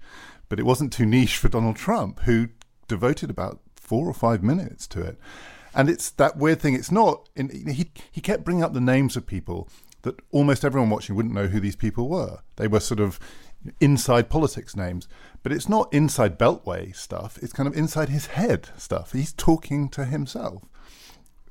But 0.49 0.59
it 0.59 0.65
wasn't 0.65 0.93
too 0.93 1.05
niche 1.05 1.37
for 1.37 1.49
Donald 1.49 1.75
Trump, 1.75 2.21
who 2.21 2.49
devoted 2.87 3.29
about 3.29 3.59
four 3.75 4.07
or 4.07 4.13
five 4.13 4.41
minutes 4.41 4.87
to 4.87 5.01
it. 5.01 5.19
And 5.75 5.89
it's 5.89 6.09
that 6.11 6.37
weird 6.37 6.59
thing. 6.61 6.73
It's 6.73 6.91
not. 6.91 7.29
He 7.35 7.91
he 8.11 8.21
kept 8.21 8.43
bringing 8.43 8.63
up 8.63 8.73
the 8.73 8.81
names 8.81 9.15
of 9.15 9.27
people 9.27 9.69
that 10.03 10.19
almost 10.31 10.63
everyone 10.63 10.89
watching 10.89 11.15
wouldn't 11.15 11.35
know 11.35 11.47
who 11.47 11.59
these 11.59 11.75
people 11.75 12.07
were. 12.07 12.39
They 12.55 12.67
were 12.67 12.79
sort 12.79 12.99
of 12.99 13.19
inside 13.79 14.29
politics 14.29 14.75
names, 14.75 15.07
but 15.43 15.51
it's 15.51 15.69
not 15.69 15.93
inside 15.93 16.39
Beltway 16.39 16.95
stuff. 16.95 17.37
It's 17.41 17.53
kind 17.53 17.67
of 17.67 17.75
inside 17.75 18.09
his 18.09 18.27
head 18.27 18.69
stuff. 18.77 19.13
He's 19.13 19.33
talking 19.33 19.89
to 19.89 20.05
himself 20.05 20.63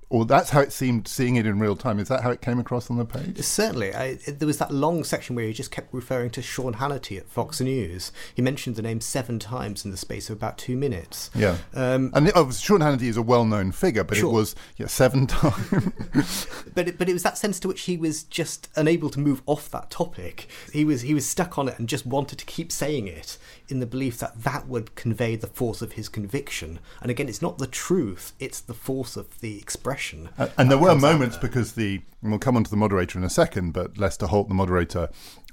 or 0.09 0.25
that's 0.25 0.51
how 0.51 0.61
it 0.61 0.73
seemed 0.73 1.09
seeing 1.09 1.35
it 1.35 1.47
in 1.47 1.59
real 1.59 1.75
time. 1.75 1.99
Is 1.99 2.07
that 2.09 2.23
how 2.23 2.31
it 2.31 2.41
came 2.41 2.61
across 2.61 2.91
on 2.91 2.97
the 2.97 3.05
page? 3.05 3.41
Certainly. 3.43 3.93
I, 3.93 4.15
there 4.15 4.47
was 4.47 4.59
that 4.59 4.73
long 4.73 5.03
section 5.03 5.35
where 5.35 5.47
he 5.47 5.53
just 5.53 5.73
kept 5.73 5.93
referring 5.93 6.31
to 6.31 6.43
Sean 6.43 6.75
Hannity 6.75 7.19
at 7.19 7.29
Fox 7.29 7.61
News. 7.61 8.13
He 8.33 8.41
mentioned 8.41 8.77
the 8.77 8.83
name 8.83 9.01
seven 9.01 9.41
times 9.41 9.85
in 9.85 9.91
the 9.91 9.97
space 9.97 10.31
of 10.31 10.37
about 10.37 10.59
two 10.59 10.77
minutes. 10.77 11.31
Yeah. 11.35 11.57
Um, 11.75 12.13
and 12.15 12.29
it, 12.29 12.35
oh, 12.37 12.53
Sean 12.53 12.81
Hannity 12.81 13.09
is 13.09 13.17
a 13.17 13.23
well 13.23 13.45
known 13.45 13.73
figure, 13.73 14.05
but 14.05 14.19
sure. 14.19 14.31
it 14.31 14.33
was 14.33 14.55
yeah, 14.77 14.87
seven 14.87 15.27
times. 15.27 16.47
but, 16.73 16.87
it, 16.87 16.99
but 16.99 17.09
it 17.09 17.13
was 17.13 17.25
that 17.25 17.37
sense 17.37 17.59
to 17.61 17.69
which 17.69 17.83
he 17.83 17.97
was 17.97 18.23
just 18.23 18.69
unable 18.77 19.11
to 19.11 19.19
move 19.19 19.43
off 19.47 19.69
that 19.73 19.91
topic. 19.91 20.49
He 20.73 20.85
was, 20.85 21.03
he 21.03 21.15
was 21.15 21.27
stuck 21.27 21.59
on 21.59 21.69
it 21.69 21.81
and 21.81 21.89
just 21.89 22.07
wanted 22.07 22.39
to 22.39 22.45
keep 22.45 22.71
saying 22.71 23.09
it 23.09 23.39
in 23.69 23.81
the 23.81 23.87
belief 23.87 24.19
that 24.19 24.41
that 24.43 24.69
would 24.69 24.95
convey 24.95 25.35
the 25.35 25.49
force 25.49 25.83
of 25.83 25.93
his 25.93 26.09
conviction. 26.09 26.79
And 27.03 27.11
again, 27.11 27.29
it's 27.29 27.43
not 27.43 27.59
the 27.59 27.67
truth, 27.67 28.35
it's 28.39 28.61
the 28.61 28.75
force 28.75 29.17
of 29.17 29.41
the 29.41 29.59
expression. 29.59 29.96
Uh, 30.38 30.49
and 30.59 30.71
there 30.71 30.79
were 30.79 30.95
moments 30.95 31.37
because 31.37 31.73
the, 31.73 32.03
we'll 32.23 32.38
come 32.38 32.57
on 32.57 32.65
to 32.65 32.71
the 32.71 32.76
moderator 32.76 33.19
in 33.19 33.25
a 33.25 33.31
second, 33.31 33.73
but 33.73 33.99
Lester 33.99 34.26
Holt, 34.26 34.49
the 34.49 34.55
moderator, 34.55 35.09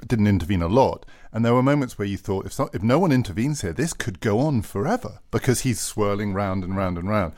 didn't 0.05 0.27
intervene 0.27 0.61
a 0.61 0.67
lot. 0.67 1.05
And 1.31 1.43
there 1.43 1.53
were 1.53 1.63
moments 1.63 1.97
where 1.97 2.07
you 2.07 2.17
thought, 2.17 2.45
if, 2.45 2.53
so, 2.53 2.69
if 2.73 2.83
no 2.83 2.99
one 2.99 3.11
intervenes 3.11 3.61
here, 3.61 3.73
this 3.73 3.93
could 3.93 4.19
go 4.19 4.39
on 4.39 4.61
forever 4.61 5.19
because 5.31 5.61
he's 5.61 5.79
swirling 5.79 6.33
round 6.33 6.63
and 6.63 6.75
round 6.75 6.97
and 6.97 7.09
round. 7.09 7.33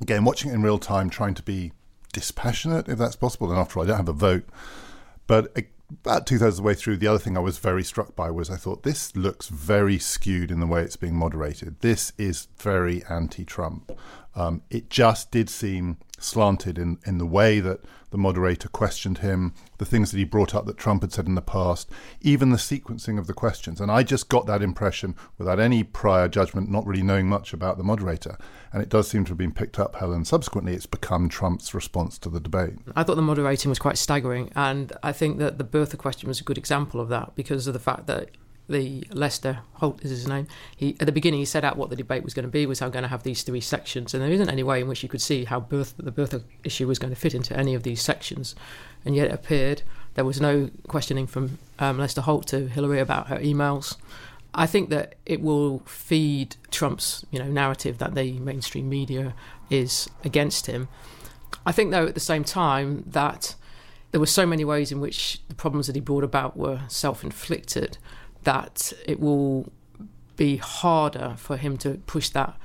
Again, 0.00 0.24
watching 0.24 0.50
it 0.50 0.54
in 0.54 0.62
real 0.62 0.78
time, 0.78 1.10
trying 1.10 1.34
to 1.34 1.42
be 1.42 1.72
dispassionate, 2.12 2.88
if 2.88 2.98
that's 2.98 3.16
possible. 3.16 3.50
And 3.50 3.58
after 3.58 3.78
all, 3.78 3.84
I 3.84 3.88
don't 3.88 3.96
have 3.96 4.08
a 4.08 4.12
vote. 4.12 4.44
But 5.26 5.54
about 5.90 6.26
two 6.26 6.38
thirds 6.38 6.58
of 6.58 6.62
the 6.62 6.66
way 6.66 6.74
through, 6.74 6.96
the 6.96 7.06
other 7.06 7.18
thing 7.18 7.36
I 7.36 7.40
was 7.40 7.58
very 7.58 7.84
struck 7.84 8.16
by 8.16 8.30
was 8.30 8.50
I 8.50 8.56
thought 8.56 8.82
this 8.82 9.14
looks 9.14 9.48
very 9.48 9.98
skewed 9.98 10.50
in 10.50 10.60
the 10.60 10.66
way 10.66 10.82
it's 10.82 10.96
being 10.96 11.16
moderated. 11.16 11.80
This 11.80 12.12
is 12.18 12.48
very 12.58 13.04
anti 13.08 13.44
Trump. 13.44 13.92
Um, 14.36 14.62
it 14.70 14.90
just 14.90 15.30
did 15.30 15.48
seem 15.48 15.98
slanted 16.18 16.78
in, 16.78 16.98
in 17.06 17.18
the 17.18 17.26
way 17.26 17.60
that 17.60 17.80
the 18.10 18.18
moderator 18.18 18.68
questioned 18.68 19.18
him, 19.18 19.52
the 19.78 19.84
things 19.84 20.12
that 20.12 20.18
he 20.18 20.24
brought 20.24 20.54
up 20.54 20.66
that 20.66 20.78
Trump 20.78 21.02
had 21.02 21.12
said 21.12 21.26
in 21.26 21.34
the 21.34 21.42
past, 21.42 21.90
even 22.20 22.50
the 22.50 22.56
sequencing 22.56 23.18
of 23.18 23.26
the 23.26 23.34
questions. 23.34 23.80
And 23.80 23.90
I 23.90 24.04
just 24.04 24.28
got 24.28 24.46
that 24.46 24.62
impression 24.62 25.16
without 25.36 25.58
any 25.58 25.82
prior 25.82 26.28
judgment, 26.28 26.70
not 26.70 26.86
really 26.86 27.02
knowing 27.02 27.28
much 27.28 27.52
about 27.52 27.76
the 27.76 27.82
moderator. 27.82 28.38
And 28.72 28.80
it 28.82 28.88
does 28.88 29.08
seem 29.08 29.24
to 29.24 29.30
have 29.30 29.38
been 29.38 29.52
picked 29.52 29.80
up, 29.80 29.96
Helen. 29.96 30.24
Subsequently, 30.24 30.74
it's 30.74 30.86
become 30.86 31.28
Trump's 31.28 31.74
response 31.74 32.16
to 32.20 32.28
the 32.28 32.40
debate. 32.40 32.74
I 32.94 33.02
thought 33.02 33.16
the 33.16 33.22
moderating 33.22 33.68
was 33.68 33.80
quite 33.80 33.98
staggering. 33.98 34.52
And 34.54 34.92
I 35.02 35.10
think 35.10 35.38
that 35.38 35.58
the 35.58 35.64
birther 35.64 35.98
question 35.98 36.28
was 36.28 36.40
a 36.40 36.44
good 36.44 36.58
example 36.58 37.00
of 37.00 37.08
that 37.08 37.34
because 37.34 37.66
of 37.66 37.72
the 37.72 37.80
fact 37.80 38.06
that 38.06 38.30
the 38.68 39.06
Lester 39.10 39.60
Holt 39.74 40.02
is 40.02 40.10
his 40.10 40.26
name. 40.26 40.46
He 40.76 40.96
at 41.00 41.06
the 41.06 41.12
beginning 41.12 41.40
he 41.40 41.44
set 41.44 41.64
out 41.64 41.76
what 41.76 41.90
the 41.90 41.96
debate 41.96 42.24
was 42.24 42.34
going 42.34 42.44
to 42.44 42.50
be. 42.50 42.66
Was 42.66 42.80
how 42.80 42.88
going 42.88 43.02
to 43.02 43.08
have 43.08 43.22
these 43.22 43.42
three 43.42 43.60
sections, 43.60 44.14
and 44.14 44.22
there 44.22 44.30
isn't 44.30 44.48
any 44.48 44.62
way 44.62 44.80
in 44.80 44.88
which 44.88 45.02
you 45.02 45.08
could 45.08 45.20
see 45.20 45.44
how 45.44 45.60
birth 45.60 45.94
the 45.98 46.10
birth 46.10 46.42
issue 46.64 46.86
was 46.86 46.98
going 46.98 47.12
to 47.12 47.20
fit 47.20 47.34
into 47.34 47.56
any 47.56 47.74
of 47.74 47.82
these 47.82 48.00
sections, 48.00 48.54
and 49.04 49.14
yet 49.14 49.26
it 49.26 49.34
appeared 49.34 49.82
there 50.14 50.24
was 50.24 50.40
no 50.40 50.70
questioning 50.88 51.26
from 51.26 51.58
um, 51.78 51.98
Lester 51.98 52.22
Holt 52.22 52.46
to 52.48 52.68
Hillary 52.68 53.00
about 53.00 53.28
her 53.28 53.38
emails. 53.38 53.96
I 54.54 54.66
think 54.66 54.88
that 54.90 55.16
it 55.26 55.40
will 55.40 55.80
feed 55.80 56.56
Trump's 56.70 57.26
you 57.30 57.38
know 57.38 57.48
narrative 57.48 57.98
that 57.98 58.14
the 58.14 58.38
mainstream 58.38 58.88
media 58.88 59.34
is 59.68 60.08
against 60.24 60.66
him. 60.66 60.88
I 61.66 61.72
think 61.72 61.90
though 61.90 62.06
at 62.06 62.14
the 62.14 62.20
same 62.20 62.44
time 62.44 63.04
that 63.06 63.54
there 64.12 64.20
were 64.20 64.26
so 64.26 64.46
many 64.46 64.64
ways 64.64 64.92
in 64.92 65.00
which 65.00 65.40
the 65.48 65.56
problems 65.56 65.88
that 65.88 65.96
he 65.96 66.00
brought 66.00 66.22
about 66.22 66.56
were 66.56 66.82
self-inflicted 66.88 67.98
that 68.44 68.92
it 69.06 69.20
will 69.20 69.72
be 70.36 70.56
harder 70.56 71.34
for 71.36 71.56
him 71.56 71.76
to 71.78 71.94
push 72.06 72.28
that 72.30 72.56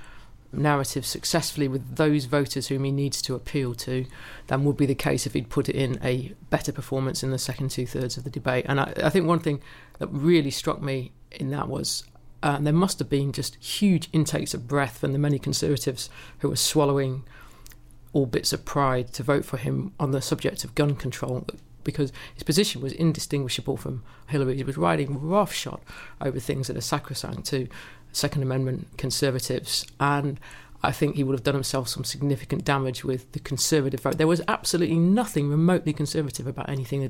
narrative 0.52 1.06
successfully 1.06 1.68
with 1.68 1.96
those 1.96 2.26
voters 2.26 2.68
whom 2.68 2.84
he 2.84 2.92
needs 2.92 3.22
to 3.22 3.36
appeal 3.36 3.76
to 3.76 4.06
than 4.48 4.64
would 4.66 4.78
be 4.78 4.86
the 4.86 4.96
case 4.96 5.28
if 5.28 5.34
he'd 5.34 5.50
put 5.50 5.70
it 5.70 5.76
in 5.76 6.00
a 6.04 6.34
better 6.50 6.72
performance 6.72 7.24
in 7.24 7.32
the 7.32 7.38
second 7.38 7.70
two 7.70 7.86
thirds 7.86 8.18
of 8.18 8.24
the 8.24 8.30
debate. 8.30 8.66
And 8.68 8.80
I, 8.80 8.94
I, 9.04 9.10
think 9.10 9.28
one 9.28 9.40
thing 9.40 9.62
that 10.00 10.08
really 10.08 10.50
struck 10.50 10.82
me 10.82 11.12
in 11.32 11.52
that 11.52 11.68
was 11.68 12.04
uh, 12.42 12.58
there 12.58 12.74
must 12.74 13.00
have 13.00 13.10
been 13.10 13.32
just 13.32 13.56
huge 13.56 14.10
intakes 14.12 14.54
of 14.54 14.68
breath 14.68 14.98
from 14.98 15.14
the 15.14 15.20
many 15.20 15.38
conservatives 15.38 16.10
who 16.40 16.50
were 16.50 16.56
swallowing 16.56 17.24
all 18.12 18.26
bits 18.26 18.52
of 18.54 18.66
pride 18.66 19.14
to 19.14 19.24
vote 19.24 19.46
for 19.46 19.58
him 19.58 19.94
on 20.00 20.12
the 20.12 20.22
subject 20.22 20.64
of 20.64 20.74
gun 20.74 20.96
control 20.96 21.46
because 21.84 22.12
his 22.34 22.44
position 22.44 22.82
was 22.82 22.94
indistinguishable 22.94 23.78
from 23.78 24.04
Hillary. 24.28 24.58
He 24.58 24.64
was 24.64 24.78
riding 24.78 25.20
roughshod 25.22 25.82
over 26.22 26.40
things 26.40 26.68
that 26.68 26.78
are 26.78 26.82
sacrosanct 26.82 27.46
to 27.48 27.68
Second 28.12 28.44
Amendment 28.44 28.88
conservatives. 28.98 29.86
And 30.00 30.40
I 30.82 30.92
think 30.92 31.16
he 31.16 31.24
would 31.24 31.34
have 31.34 31.44
done 31.44 31.56
himself 31.56 31.90
some 31.90 32.04
significant 32.04 32.64
damage 32.64 33.04
with 33.04 33.32
the 33.34 33.40
conservative 33.40 34.02
vote. 34.02 34.18
There 34.18 34.28
was 34.28 34.42
absolutely 34.48 34.98
nothing 34.98 35.50
remotely 35.50 35.94
conservative 35.94 36.48
about 36.48 36.70
anything 36.70 37.10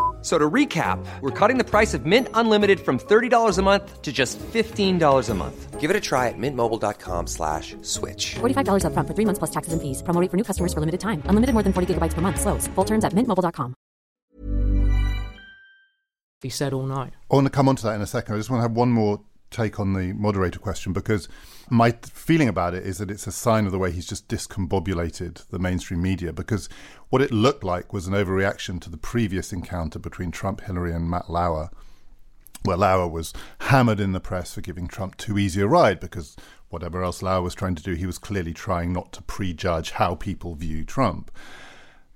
So 0.21 0.37
to 0.37 0.49
recap, 0.49 1.03
we're 1.21 1.31
cutting 1.31 1.57
the 1.57 1.63
price 1.63 1.95
of 1.95 2.05
Mint 2.05 2.27
Unlimited 2.35 2.79
from 2.79 2.99
$30 2.99 3.57
a 3.57 3.61
month 3.63 4.01
to 4.03 4.11
just 4.13 4.37
$15 4.39 5.29
a 5.29 5.33
month. 5.33 5.79
Give 5.79 5.89
it 5.89 5.95
a 5.95 5.99
try 5.99 6.27
at 6.27 6.37
mintmobile.com 6.37 7.25
slash 7.25 7.75
switch. 7.81 8.35
$45 8.35 8.85
up 8.85 8.93
front 8.93 9.07
for 9.07 9.15
three 9.15 9.25
months 9.25 9.39
plus 9.39 9.49
taxes 9.49 9.73
and 9.73 9.81
fees. 9.81 10.03
Promo 10.03 10.29
for 10.29 10.37
new 10.37 10.43
customers 10.43 10.75
for 10.75 10.79
limited 10.79 10.99
time. 11.01 11.23
Unlimited 11.25 11.53
more 11.53 11.63
than 11.63 11.73
40 11.73 11.95
gigabytes 11.95 12.13
per 12.13 12.21
month. 12.21 12.39
Slows. 12.39 12.67
Full 12.75 12.85
terms 12.85 13.03
at 13.03 13.13
mintmobile.com. 13.13 13.73
He 16.43 16.49
said 16.49 16.73
all 16.73 16.87
night. 16.87 17.13
I 17.31 17.35
want 17.35 17.45
to 17.45 17.51
come 17.51 17.69
on 17.69 17.75
to 17.77 17.83
that 17.83 17.95
in 17.95 18.01
a 18.01 18.07
second. 18.07 18.35
I 18.35 18.37
just 18.37 18.49
want 18.49 18.59
to 18.59 18.63
have 18.63 18.75
one 18.75 18.91
more 18.91 19.21
take 19.51 19.79
on 19.79 19.93
the 19.93 20.13
moderator 20.13 20.57
question 20.57 20.93
because 20.93 21.27
my 21.69 21.91
feeling 21.91 22.47
about 22.47 22.73
it 22.73 22.85
is 22.85 22.97
that 22.97 23.11
it's 23.11 23.27
a 23.27 23.31
sign 23.31 23.65
of 23.65 23.71
the 23.71 23.77
way 23.77 23.91
he's 23.91 24.07
just 24.07 24.27
discombobulated 24.27 25.47
the 25.49 25.59
mainstream 25.59 26.01
media 26.01 26.33
because 26.33 26.69
what 27.09 27.21
it 27.21 27.31
looked 27.31 27.63
like 27.63 27.93
was 27.93 28.07
an 28.07 28.13
overreaction 28.13 28.79
to 28.81 28.89
the 28.89 28.97
previous 28.97 29.53
encounter 29.53 29.99
between 29.99 30.31
Trump, 30.31 30.61
Hillary, 30.61 30.93
and 30.93 31.09
Matt 31.09 31.29
Lauer, 31.29 31.69
where 32.63 32.77
Lauer 32.77 33.07
was 33.07 33.33
hammered 33.59 33.99
in 33.99 34.13
the 34.13 34.19
press 34.19 34.53
for 34.53 34.61
giving 34.61 34.87
Trump 34.87 35.17
too 35.17 35.37
easy 35.37 35.61
a 35.61 35.67
ride 35.67 35.99
because 35.99 36.35
whatever 36.69 37.03
else 37.03 37.21
Lauer 37.21 37.41
was 37.41 37.55
trying 37.55 37.75
to 37.75 37.83
do, 37.83 37.93
he 37.93 38.05
was 38.05 38.17
clearly 38.17 38.53
trying 38.53 38.93
not 38.93 39.11
to 39.11 39.21
prejudge 39.23 39.91
how 39.91 40.15
people 40.15 40.55
view 40.55 40.85
Trump 40.85 41.29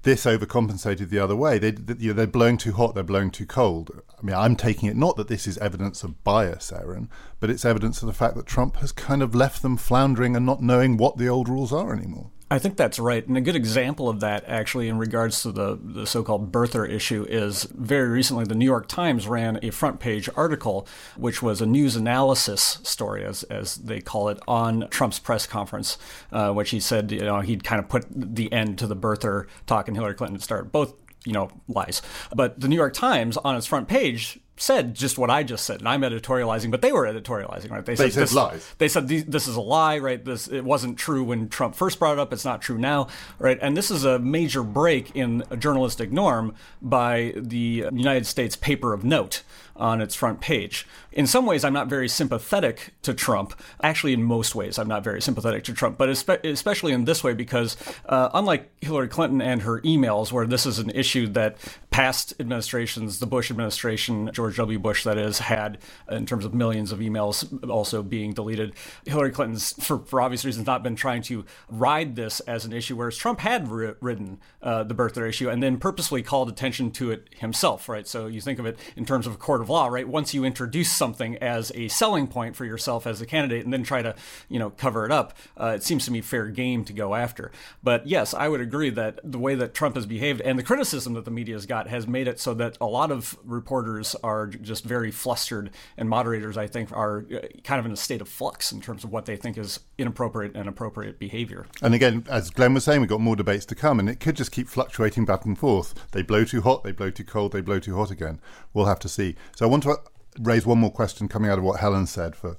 this 0.05 0.25
overcompensated 0.25 1.09
the 1.09 1.19
other 1.19 1.35
way. 1.35 1.57
They, 1.57 1.71
they, 1.71 1.95
you 1.97 2.09
know, 2.09 2.13
they're 2.13 2.27
blowing 2.27 2.57
too 2.57 2.71
hot, 2.73 2.93
they're 2.95 3.03
blowing 3.03 3.31
too 3.31 3.45
cold. 3.45 3.91
I 4.17 4.21
mean, 4.21 4.35
I'm 4.35 4.55
taking 4.55 4.87
it 4.87 4.95
not 4.95 5.17
that 5.17 5.27
this 5.27 5.47
is 5.47 5.57
evidence 5.57 6.03
of 6.03 6.23
bias, 6.23 6.71
Aaron, 6.71 7.09
but 7.39 7.49
it's 7.49 7.65
evidence 7.65 8.01
of 8.01 8.07
the 8.07 8.13
fact 8.13 8.35
that 8.35 8.45
Trump 8.45 8.77
has 8.77 8.91
kind 8.91 9.21
of 9.21 9.35
left 9.35 9.61
them 9.61 9.75
floundering 9.75 10.35
and 10.35 10.45
not 10.45 10.61
knowing 10.61 10.95
what 10.95 11.17
the 11.17 11.27
old 11.27 11.49
rules 11.49 11.73
are 11.73 11.91
anymore. 11.91 12.31
I 12.55 12.59
think 12.59 12.77
that's 12.77 12.99
right. 12.99 13.27
And 13.27 13.35
a 13.35 13.41
good 13.41 13.57
example 13.57 14.07
of 14.07 14.21
that, 14.21 14.45
actually, 14.47 14.87
in 14.87 14.97
regards 14.97 15.41
to 15.41 15.51
the, 15.51 15.77
the 15.83 16.07
so 16.07 16.23
called 16.23 16.53
birther 16.53 16.89
issue, 16.89 17.25
is 17.27 17.63
very 17.63 18.07
recently 18.07 18.45
the 18.45 18.55
New 18.55 18.63
York 18.63 18.87
Times 18.87 19.27
ran 19.27 19.59
a 19.61 19.71
front 19.71 19.99
page 19.99 20.29
article, 20.37 20.87
which 21.17 21.41
was 21.41 21.59
a 21.59 21.65
news 21.65 21.97
analysis 21.97 22.79
story, 22.83 23.25
as, 23.25 23.43
as 23.43 23.75
they 23.75 23.99
call 23.99 24.29
it, 24.29 24.39
on 24.47 24.87
Trump's 24.89 25.19
press 25.19 25.45
conference, 25.45 25.97
uh, 26.31 26.53
which 26.53 26.69
he 26.69 26.79
said, 26.79 27.11
you 27.11 27.19
know, 27.19 27.41
he'd 27.41 27.65
kind 27.65 27.83
of 27.83 27.89
put 27.89 28.05
the 28.09 28.49
end 28.53 28.79
to 28.79 28.87
the 28.87 28.95
birther 28.95 29.47
talk 29.65 29.89
and 29.89 29.97
Hillary 29.97 30.13
Clinton 30.13 30.39
start 30.39 30.71
both 30.71 30.93
you 31.25 31.33
know, 31.33 31.49
lies. 31.67 32.01
But 32.35 32.59
the 32.59 32.67
New 32.67 32.75
York 32.75 32.93
Times 32.93 33.35
on 33.37 33.57
its 33.57 33.65
front 33.65 33.87
page 33.87 34.39
said 34.57 34.93
just 34.93 35.17
what 35.17 35.29
I 35.29 35.43
just 35.43 35.65
said, 35.65 35.79
and 35.79 35.89
I'm 35.89 36.01
editorializing, 36.01 36.71
but 36.71 36.81
they 36.81 36.91
were 36.91 37.03
editorializing, 37.03 37.71
right? 37.71 37.85
They 37.85 37.95
said 37.95 38.11
this, 38.11 38.33
lies. 38.33 38.73
They 38.77 38.87
said 38.87 39.07
this 39.07 39.47
is 39.47 39.55
a 39.55 39.61
lie, 39.61 39.97
right? 39.99 40.23
This 40.23 40.47
it 40.47 40.63
wasn't 40.63 40.97
true 40.97 41.23
when 41.23 41.49
Trump 41.49 41.75
first 41.75 41.99
brought 41.99 42.13
it 42.13 42.19
up. 42.19 42.31
It's 42.31 42.45
not 42.45 42.61
true 42.61 42.77
now, 42.77 43.07
right? 43.37 43.59
And 43.61 43.75
this 43.75 43.91
is 43.91 44.05
a 44.05 44.19
major 44.19 44.63
break 44.63 45.15
in 45.15 45.43
a 45.49 45.57
journalistic 45.57 46.11
norm 46.11 46.55
by 46.81 47.33
the 47.35 47.87
United 47.91 48.25
States 48.25 48.55
paper 48.55 48.93
of 48.93 49.03
note 49.03 49.43
on 49.75 49.99
its 49.99 50.15
front 50.15 50.39
page. 50.39 50.87
In 51.11 51.27
some 51.27 51.45
ways, 51.45 51.63
I'm 51.63 51.73
not 51.73 51.87
very 51.87 52.07
sympathetic 52.07 52.93
to 53.01 53.13
Trump. 53.13 53.59
Actually, 53.83 54.13
in 54.13 54.23
most 54.23 54.55
ways, 54.55 54.79
I'm 54.79 54.87
not 54.87 55.03
very 55.03 55.21
sympathetic 55.21 55.63
to 55.65 55.73
Trump, 55.73 55.97
but 55.97 56.09
espe- 56.09 56.43
especially 56.45 56.93
in 56.93 57.05
this 57.05 57.23
way 57.23 57.33
because, 57.33 57.75
uh, 58.07 58.29
unlike 58.33 58.69
Hillary 58.81 59.09
Clinton 59.09 59.41
and 59.41 59.63
her 59.63 59.81
emails, 59.81 60.31
where 60.31 60.47
this 60.47 60.65
is 60.65 60.79
an 60.79 60.91
issue 60.91 61.27
that 61.27 61.57
past 61.95 62.33
administrations, 62.41 63.19
the 63.19 63.25
Bush 63.25 63.49
administration, 63.49 64.29
George 64.33 64.57
W. 64.57 64.77
Bush, 64.77 65.05
that 65.05 65.17
is, 65.17 65.39
had 65.39 65.77
in 66.11 66.25
terms 66.25 66.43
of 66.43 66.53
millions 66.53 66.91
of 66.91 66.99
emails 66.99 67.69
also 67.69 68.03
being 68.03 68.33
deleted, 68.33 68.73
Hillary 69.05 69.31
Clinton's, 69.31 69.71
for, 69.81 69.99
for 69.99 70.19
obvious 70.19 70.43
reasons, 70.43 70.67
not 70.67 70.83
been 70.83 70.97
trying 70.97 71.21
to 71.21 71.45
ride 71.69 72.17
this 72.17 72.41
as 72.41 72.65
an 72.65 72.73
issue, 72.73 72.97
whereas 72.97 73.15
Trump 73.15 73.39
had 73.39 73.69
ri- 73.69 73.93
ridden 74.01 74.41
uh, 74.61 74.83
the 74.83 74.93
birther 74.93 75.25
issue 75.25 75.49
and 75.49 75.63
then 75.63 75.77
purposely 75.77 76.21
called 76.21 76.49
attention 76.49 76.91
to 76.91 77.11
it 77.11 77.29
himself, 77.37 77.87
right? 77.87 78.05
So 78.05 78.27
you 78.27 78.41
think 78.41 78.59
of 78.59 78.65
it 78.65 78.77
in 78.97 79.05
terms 79.05 79.25
of 79.25 79.35
a 79.35 79.37
court 79.37 79.61
of 79.61 79.69
law, 79.69 79.87
right? 79.87 80.05
Once 80.05 80.33
you 80.33 80.43
introduce 80.43 80.91
something 80.91 81.37
as 81.37 81.71
a 81.75 81.87
selling 81.87 82.27
point 82.27 82.57
for 82.57 82.65
yourself 82.65 83.07
as 83.07 83.21
a 83.21 83.25
candidate 83.25 83.63
and 83.63 83.71
then 83.71 83.83
try 83.83 84.01
to, 84.01 84.15
you 84.49 84.59
know, 84.59 84.69
cover 84.69 85.05
it 85.05 85.13
up, 85.13 85.37
uh, 85.57 85.67
it 85.67 85.83
seems 85.83 86.03
to 86.03 86.11
me 86.11 86.19
fair 86.19 86.47
game 86.47 86.83
to 86.83 86.91
go 86.91 87.15
after. 87.15 87.53
But 87.81 88.05
yes, 88.05 88.33
I 88.33 88.49
would 88.49 88.59
agree 88.59 88.89
that 88.89 89.21
the 89.23 89.39
way 89.39 89.55
that 89.55 89.73
Trump 89.73 89.95
has 89.95 90.05
behaved 90.05 90.41
and 90.41 90.59
the 90.59 90.63
criticism 90.63 91.13
that 91.13 91.23
the 91.23 91.31
media 91.31 91.55
has 91.55 91.65
got 91.65 91.84
has 91.87 92.07
made 92.07 92.27
it 92.27 92.39
so 92.39 92.53
that 92.55 92.77
a 92.79 92.85
lot 92.85 93.11
of 93.11 93.37
reporters 93.43 94.15
are 94.23 94.47
just 94.47 94.83
very 94.83 95.11
flustered, 95.11 95.71
and 95.97 96.09
moderators, 96.09 96.57
I 96.57 96.67
think, 96.67 96.91
are 96.91 97.25
uh, 97.33 97.47
kind 97.63 97.79
of 97.79 97.85
in 97.85 97.91
a 97.91 97.97
state 97.97 98.21
of 98.21 98.29
flux 98.29 98.71
in 98.71 98.81
terms 98.81 99.03
of 99.03 99.11
what 99.11 99.25
they 99.25 99.35
think 99.35 99.57
is 99.57 99.79
inappropriate 99.97 100.55
and 100.55 100.67
appropriate 100.67 101.19
behavior. 101.19 101.65
And 101.81 101.93
again, 101.93 102.25
as 102.29 102.49
Glen 102.49 102.73
was 102.73 102.83
saying, 102.83 103.01
we've 103.01 103.09
got 103.09 103.21
more 103.21 103.35
debates 103.35 103.65
to 103.67 103.75
come, 103.75 103.99
and 103.99 104.09
it 104.09 104.19
could 104.19 104.35
just 104.35 104.51
keep 104.51 104.67
fluctuating 104.67 105.25
back 105.25 105.45
and 105.45 105.57
forth. 105.57 105.93
They 106.11 106.21
blow 106.21 106.43
too 106.43 106.61
hot, 106.61 106.83
they 106.83 106.91
blow 106.91 107.09
too 107.11 107.23
cold, 107.23 107.51
they 107.51 107.61
blow 107.61 107.79
too 107.79 107.95
hot 107.95 108.11
again. 108.11 108.39
We'll 108.73 108.85
have 108.85 108.99
to 108.99 109.09
see. 109.09 109.35
So 109.55 109.65
I 109.65 109.69
want 109.69 109.83
to 109.83 109.97
raise 110.39 110.65
one 110.65 110.79
more 110.79 110.91
question 110.91 111.27
coming 111.27 111.49
out 111.49 111.57
of 111.57 111.63
what 111.63 111.79
Helen 111.79 112.07
said 112.07 112.35
for 112.35 112.57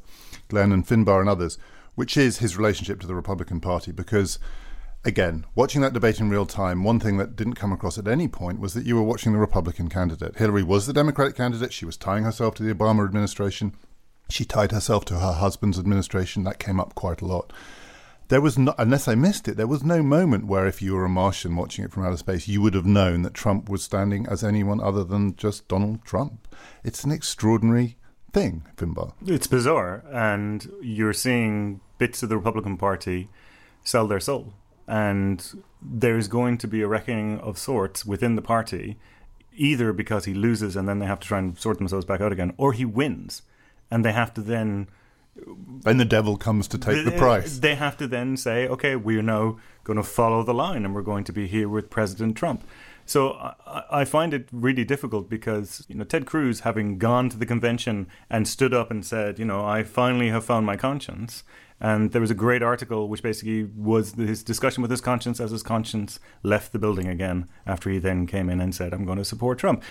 Glenn 0.49 0.73
and 0.73 0.87
Finbarr 0.87 1.21
and 1.21 1.29
others, 1.29 1.59
which 1.95 2.17
is 2.17 2.39
his 2.39 2.57
relationship 2.57 3.01
to 3.01 3.07
the 3.07 3.15
Republican 3.15 3.61
Party. 3.61 3.93
Because, 3.93 4.39
again, 5.07 5.47
watching 5.55 5.81
that 5.81 5.93
debate 5.93 6.21
in 6.21 6.29
real 6.29 6.45
time, 6.45 6.85
one 6.85 7.01
thing 7.01 7.17
that 7.17 7.37
didn't 7.37 7.55
come 7.55 7.73
across 7.73 7.97
at 7.97 8.09
any 8.09 8.29
point 8.29 8.61
was 8.61 8.75
that 8.75 8.85
you 8.85 8.97
were 8.97 9.03
watching 9.03 9.33
the 9.33 9.39
Republican 9.39 9.89
candidate. 9.89 10.37
Hillary 10.37 10.65
was 10.65 10.87
the 10.87 10.93
Democratic 10.93 11.37
candidate. 11.37 11.73
She 11.73 11.87
was 11.87 11.97
tying 11.97 12.25
herself 12.25 12.57
to 12.57 12.63
the 12.63 12.75
Obama 12.75 13.05
administration. 13.07 13.75
She 14.29 14.45
tied 14.45 14.73
herself 14.73 15.05
to 15.07 15.21
her 15.21 15.33
husband's 15.33 15.79
administration. 15.79 16.45
That 16.45 16.59
came 16.59 16.81
up 16.81 16.95
quite 16.95 17.23
a 17.23 17.27
lot. 17.27 17.53
There 18.29 18.41
was 18.41 18.57
unless 18.57 19.07
I 19.07 19.15
missed 19.15 19.47
it, 19.47 19.57
there 19.57 19.69
was 19.69 19.85
no 19.85 20.03
moment 20.03 20.49
where 20.49 20.67
if 20.67 20.83
you 20.83 20.95
were 20.95 21.05
a 21.05 21.09
Martian 21.09 21.55
watching 21.55 21.85
it 21.85 21.93
from 21.93 22.05
outer 22.05 22.17
space, 22.17 22.49
you 22.49 22.61
would 22.61 22.75
have 22.75 22.85
known 22.85 23.23
that 23.23 23.35
Trump 23.35 23.69
was 23.69 23.85
standing 23.85 24.27
as 24.27 24.43
anyone 24.43 24.81
other 24.81 25.05
than 25.05 25.37
just 25.37 25.69
Donald 25.69 26.05
Trump. 26.05 26.49
It's 26.83 27.05
an 27.05 27.13
extraordinary 27.13 27.97
thing, 28.33 28.65
Finbarr. 28.77 29.13
It's 29.25 29.47
bizarre, 29.47 30.03
and 30.11 30.69
you're 30.83 31.13
seeing 31.13 31.81
bits 31.99 32.25
of 32.25 32.29
the 32.29 32.37
Republican 32.37 32.77
Party 32.77 33.29
sell 33.85 34.09
their 34.09 34.19
soul, 34.19 34.55
and 34.87 35.63
there's 35.83 36.29
going 36.29 36.59
to 36.59 36.69
be 36.69 36.83
a 36.83 36.89
reckoning 36.89 37.39
of 37.41 37.59
sorts 37.59 38.05
within 38.07 38.37
the 38.37 38.43
party, 38.43 38.97
either 39.55 39.93
because 39.93 40.25
he 40.25 40.35
loses 40.35 40.77
and 40.77 40.89
then 40.89 40.99
they 40.99 41.07
have 41.07 41.21
to 41.21 41.29
try 41.29 41.39
and 41.39 41.59
sort 41.59 41.79
themselves 41.79 42.05
back 42.05 42.21
out 42.21 42.33
again, 42.33 42.53
or 42.57 42.73
he 42.73 42.85
wins, 42.85 43.43
and 43.91 44.05
they 44.05 44.13
have 44.13 44.33
to 44.35 44.41
then 44.41 44.89
Then 45.85 45.99
the 45.99 46.05
devil 46.05 46.37
comes 46.39 46.67
to 46.69 46.79
take 46.79 47.05
the 47.05 47.13
price. 47.13 47.59
They 47.59 47.75
have 47.75 47.97
to 47.99 48.07
then 48.07 48.37
say, 48.37 48.67
okay, 48.69 48.97
we're 48.97 49.23
now 49.23 49.59
going 49.85 49.99
to 49.99 50.03
follow 50.03 50.43
the 50.43 50.55
line 50.55 50.85
and 50.85 50.95
we're 50.95 51.03
going 51.03 51.25
to 51.25 51.33
be 51.33 51.47
here 51.47 51.69
with 51.69 51.91
President 51.91 52.37
Trump. 52.37 52.63
So 53.05 53.33
I, 53.33 53.83
I 54.01 54.05
find 54.05 54.33
it 54.35 54.49
really 54.51 54.85
difficult 54.85 55.29
because 55.29 55.85
you 55.89 55.95
know 55.95 56.05
Ted 56.05 56.25
Cruz, 56.27 56.61
having 56.61 56.99
gone 56.99 57.29
to 57.29 57.37
the 57.37 57.47
convention 57.47 58.07
and 58.31 58.49
stood 58.49 58.75
up 58.75 58.91
and 58.91 59.05
said, 59.05 59.39
you 59.39 59.45
know, 59.45 59.65
I 59.65 59.85
finally 59.85 60.31
have 60.31 60.45
found 60.45 60.67
my 60.67 60.77
conscience. 60.77 61.45
And 61.79 62.13
there 62.13 62.23
was 62.23 62.31
a 62.31 62.35
great 62.35 62.63
article 62.63 63.09
which 63.09 63.23
basically 63.23 63.65
was 63.65 64.15
his 64.15 64.43
discussion 64.43 64.81
with 64.81 64.91
his 64.91 65.03
conscience 65.03 65.41
as 65.41 65.51
his 65.51 65.63
conscience 65.63 66.19
left 66.43 66.73
the 66.73 66.79
building 66.79 67.07
again 67.07 67.49
after 67.67 67.91
he 67.91 67.99
then 67.99 68.27
came 68.27 68.49
in 68.49 68.61
and 68.61 68.75
said, 68.75 68.95
I'm 68.95 69.05
going 69.05 69.19
to 69.19 69.25
support 69.25 69.59
Trump. 69.59 69.83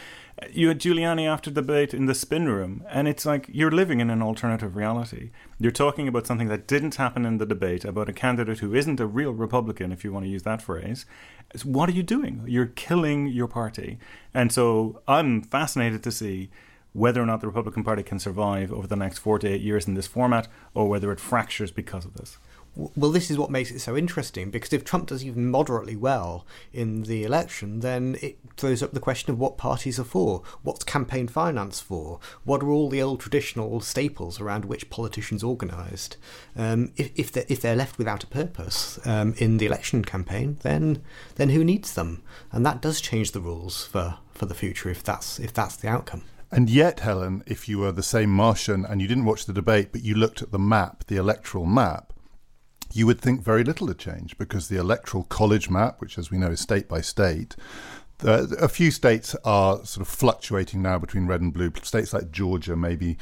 You 0.52 0.68
had 0.70 0.80
Giuliani 0.80 1.28
after 1.28 1.52
the 1.52 1.62
debate 1.62 1.94
in 1.94 2.08
the 2.08 2.16
spin 2.16 2.50
room, 2.50 2.84
and 2.90 3.08
it's 3.08 3.26
like 3.26 3.50
you're 3.52 3.72
living 3.72 4.00
in 4.00 4.10
an 4.10 4.22
alternative 4.22 4.76
reality. 4.76 5.30
You're 5.60 5.72
talking 5.72 6.08
about 6.08 6.28
something 6.28 6.50
that 6.50 6.68
didn't 6.68 6.96
happen 6.96 7.26
in 7.26 7.38
the 7.38 7.46
debate, 7.46 7.86
about 7.86 8.10
a 8.10 8.14
candidate 8.14 8.60
who 8.60 8.74
isn't 8.74 9.00
a 9.00 9.06
real 9.06 9.32
Republican, 9.32 9.92
if 9.92 10.04
you 10.04 10.12
want 10.12 10.26
to 10.26 10.32
use 10.32 10.44
that 10.44 10.62
phrase. 10.62 11.06
What 11.64 11.88
are 11.88 11.94
you 11.94 12.04
doing? 12.04 12.44
You're 12.48 12.66
killing 12.66 13.28
your 13.28 13.48
party. 13.48 13.98
And 14.34 14.52
so 14.52 15.02
I'm 15.08 15.42
fascinated 15.42 16.04
to 16.04 16.12
see 16.12 16.50
whether 16.96 17.22
or 17.22 17.26
not 17.26 17.42
the 17.42 17.48
Republican 17.48 17.84
Party 17.84 18.02
can 18.02 18.20
survive 18.20 18.72
over 18.72 18.88
the 18.88 18.96
next 18.96 19.18
four 19.18 19.38
to 19.38 19.48
eight 19.48 19.62
years 19.62 19.86
in 19.86 19.96
this 19.96 20.08
format, 20.08 20.48
or 20.74 20.88
whether 20.88 21.12
it 21.12 21.20
fractures 21.20 21.70
because 21.70 22.06
of 22.06 22.14
this. 22.14 22.38
Well, 22.76 23.12
this 23.12 23.32
is 23.32 23.38
what 23.38 23.52
makes 23.52 23.72
it 23.72 23.80
so 23.80 23.96
interesting 23.96 24.50
because 24.50 24.74
if 24.74 24.84
Trump 24.84 25.08
does 25.08 25.24
even 25.24 25.50
moderately 25.50 25.96
well 25.96 26.46
in 26.74 27.04
the 27.04 27.24
election, 27.24 27.80
then 27.80 28.18
it 28.22 28.38
throws 28.58 28.84
up 28.84 28.92
the 28.92 29.00
question 29.00 29.32
of 29.32 29.40
what 29.40 29.58
parties 29.58 29.98
are 29.98 30.04
for, 30.06 30.42
what's 30.62 30.84
campaign 30.84 31.30
finance 31.30 31.80
for, 31.80 32.20
what 32.44 32.62
are 32.62 32.70
all 32.70 32.90
the 32.90 33.02
old 33.02 33.22
traditional 33.22 33.80
staples 33.80 34.42
around 34.42 34.66
which 34.66 34.90
politicians 34.90 35.42
organised. 35.42 36.18
Um, 36.56 36.92
if, 36.98 37.12
if, 37.16 37.32
they're, 37.32 37.46
if 37.48 37.62
they're 37.62 37.78
left 37.78 37.98
without 37.98 38.26
a 38.26 38.28
purpose 38.28 39.00
um, 39.06 39.36
in 39.38 39.58
the 39.58 39.66
election 39.66 40.04
campaign, 40.04 40.58
then 40.62 41.02
then 41.36 41.50
who 41.50 41.64
needs 41.64 41.94
them? 41.94 42.24
And 42.52 42.66
that 42.66 42.82
does 42.82 43.00
change 43.00 43.32
the 43.32 43.42
rules 43.42 43.86
for, 43.86 44.18
for 44.34 44.48
the 44.48 44.54
future 44.54 44.90
if 44.90 45.02
that's 45.02 45.40
if 45.40 45.54
that's 45.54 45.78
the 45.78 45.88
outcome. 45.88 46.24
And 46.56 46.70
yet, 46.70 47.02
Helen, 47.02 47.44
if 47.46 47.68
you 47.68 47.80
were 47.80 47.92
the 47.92 48.02
same 48.02 48.30
Martian 48.30 48.86
and 48.86 49.02
you 49.02 49.10
didn't 49.10 49.26
watch 49.26 49.46
the 49.46 49.52
debate, 49.52 49.90
but 49.92 50.04
you 50.04 50.16
looked 50.16 50.42
at 50.42 50.54
the 50.54 50.58
map, 50.58 51.04
the 51.08 51.18
electoral 51.18 51.66
map, 51.66 52.14
you 52.94 53.06
would 53.06 53.20
think 53.20 53.42
very 53.42 53.66
little 53.66 53.88
had 53.88 53.98
changed 53.98 54.38
because 54.38 54.70
the 54.70 54.78
electoral 54.78 55.26
college 55.26 55.70
map, 55.70 56.00
which, 56.00 56.18
as 56.18 56.32
we 56.32 56.38
know, 56.38 56.52
is 56.52 56.62
state 56.62 56.88
by 56.88 57.02
state, 57.02 57.58
the, 58.20 58.56
a 58.62 58.70
few 58.70 58.90
states 58.90 59.36
are 59.44 59.84
sort 59.84 60.08
of 60.08 60.08
fluctuating 60.08 60.82
now 60.82 60.98
between 60.98 61.28
red 61.28 61.42
and 61.42 61.54
blue. 61.54 61.74
States 61.84 62.14
like 62.14 62.32
Georgia 62.32 62.78
may 62.78 62.96
be 62.96 63.18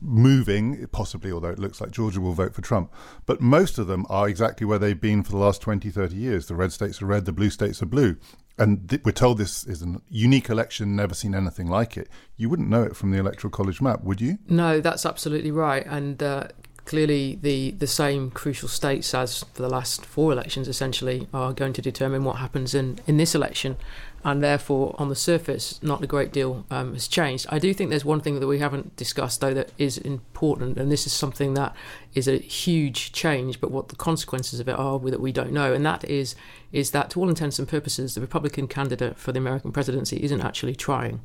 moving, 0.00 0.86
possibly, 0.92 1.32
although 1.32 1.48
it 1.48 1.58
looks 1.58 1.80
like 1.80 1.90
Georgia 1.90 2.20
will 2.20 2.32
vote 2.32 2.54
for 2.54 2.62
Trump. 2.62 2.92
But 3.26 3.40
most 3.40 3.76
of 3.76 3.88
them 3.88 4.06
are 4.08 4.28
exactly 4.28 4.64
where 4.64 4.78
they've 4.78 5.00
been 5.00 5.24
for 5.24 5.32
the 5.32 5.38
last 5.38 5.62
20, 5.62 5.90
30 5.90 6.14
years. 6.14 6.46
The 6.46 6.54
red 6.54 6.72
states 6.72 7.02
are 7.02 7.06
red, 7.06 7.24
the 7.24 7.32
blue 7.32 7.50
states 7.50 7.82
are 7.82 7.86
blue. 7.86 8.18
And 8.58 8.88
th- 8.88 9.02
we're 9.04 9.12
told 9.12 9.38
this 9.38 9.64
is 9.64 9.82
a 9.82 10.00
unique 10.08 10.48
election, 10.50 10.94
never 10.94 11.14
seen 11.14 11.34
anything 11.34 11.68
like 11.68 11.96
it. 11.96 12.08
You 12.36 12.48
wouldn't 12.50 12.68
know 12.68 12.82
it 12.82 12.96
from 12.96 13.10
the 13.10 13.18
electoral 13.18 13.50
college 13.50 13.80
map, 13.80 14.02
would 14.04 14.20
you? 14.20 14.38
No, 14.48 14.80
that's 14.80 15.06
absolutely 15.06 15.50
right. 15.50 15.86
And 15.86 16.22
uh, 16.22 16.48
clearly, 16.84 17.38
the, 17.40 17.70
the 17.72 17.86
same 17.86 18.30
crucial 18.30 18.68
states 18.68 19.14
as 19.14 19.44
for 19.54 19.62
the 19.62 19.68
last 19.68 20.04
four 20.04 20.32
elections 20.32 20.68
essentially 20.68 21.28
are 21.32 21.52
going 21.52 21.72
to 21.74 21.82
determine 21.82 22.24
what 22.24 22.36
happens 22.36 22.74
in, 22.74 22.98
in 23.06 23.16
this 23.16 23.34
election. 23.34 23.76
And 24.24 24.42
therefore, 24.42 24.94
on 24.98 25.08
the 25.08 25.16
surface, 25.16 25.80
not 25.82 26.02
a 26.02 26.06
great 26.06 26.32
deal 26.32 26.64
um, 26.70 26.92
has 26.92 27.08
changed. 27.08 27.46
I 27.48 27.58
do 27.58 27.74
think 27.74 27.90
there's 27.90 28.04
one 28.04 28.20
thing 28.20 28.38
that 28.38 28.46
we 28.46 28.60
haven't 28.60 28.94
discussed, 28.94 29.40
though, 29.40 29.54
that 29.54 29.72
is 29.78 29.98
important. 29.98 30.78
And 30.78 30.92
this 30.92 31.06
is 31.06 31.12
something 31.12 31.54
that 31.54 31.74
is 32.14 32.28
a 32.28 32.36
huge 32.36 33.12
change, 33.12 33.60
but 33.60 33.72
what 33.72 33.88
the 33.88 33.96
consequences 33.96 34.60
of 34.60 34.68
it 34.68 34.78
are 34.78 34.98
that 34.98 35.20
we 35.20 35.32
don't 35.32 35.52
know. 35.52 35.72
And 35.72 35.84
that 35.86 36.04
is, 36.04 36.36
is 36.70 36.92
that, 36.92 37.10
to 37.10 37.20
all 37.20 37.28
intents 37.28 37.58
and 37.58 37.66
purposes, 37.66 38.14
the 38.14 38.20
Republican 38.20 38.68
candidate 38.68 39.18
for 39.18 39.32
the 39.32 39.38
American 39.38 39.72
presidency 39.72 40.22
isn't 40.22 40.40
actually 40.40 40.76
trying. 40.76 41.20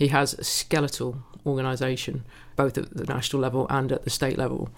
He 0.00 0.08
has 0.08 0.32
a 0.32 0.44
skeletal 0.44 1.22
organisation, 1.44 2.24
both 2.56 2.78
at 2.78 2.96
the 2.96 3.04
national 3.04 3.42
level 3.42 3.66
and 3.68 3.92
at 3.92 4.04
the 4.04 4.08
state 4.08 4.38
level. 4.38 4.70